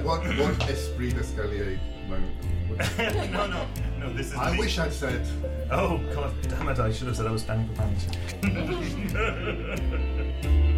What, 0.04 0.22
what 0.38 0.70
esprit 0.70 1.10
d'escalier 1.14 1.78
moment? 2.08 2.32
no, 3.32 3.46
no, 3.46 3.66
no. 3.98 4.12
This 4.12 4.28
is. 4.28 4.34
I 4.34 4.52
the- 4.52 4.58
wish 4.58 4.78
I'd 4.78 4.92
said. 4.92 5.26
Oh 5.70 5.98
God, 6.14 6.32
damn 6.48 6.68
it! 6.68 6.78
I 6.78 6.92
should 6.92 7.08
have 7.08 7.16
said 7.16 7.26
I 7.26 7.30
was 7.32 7.42
standing 7.42 7.68
for 7.68 7.82
pants. 7.82 8.06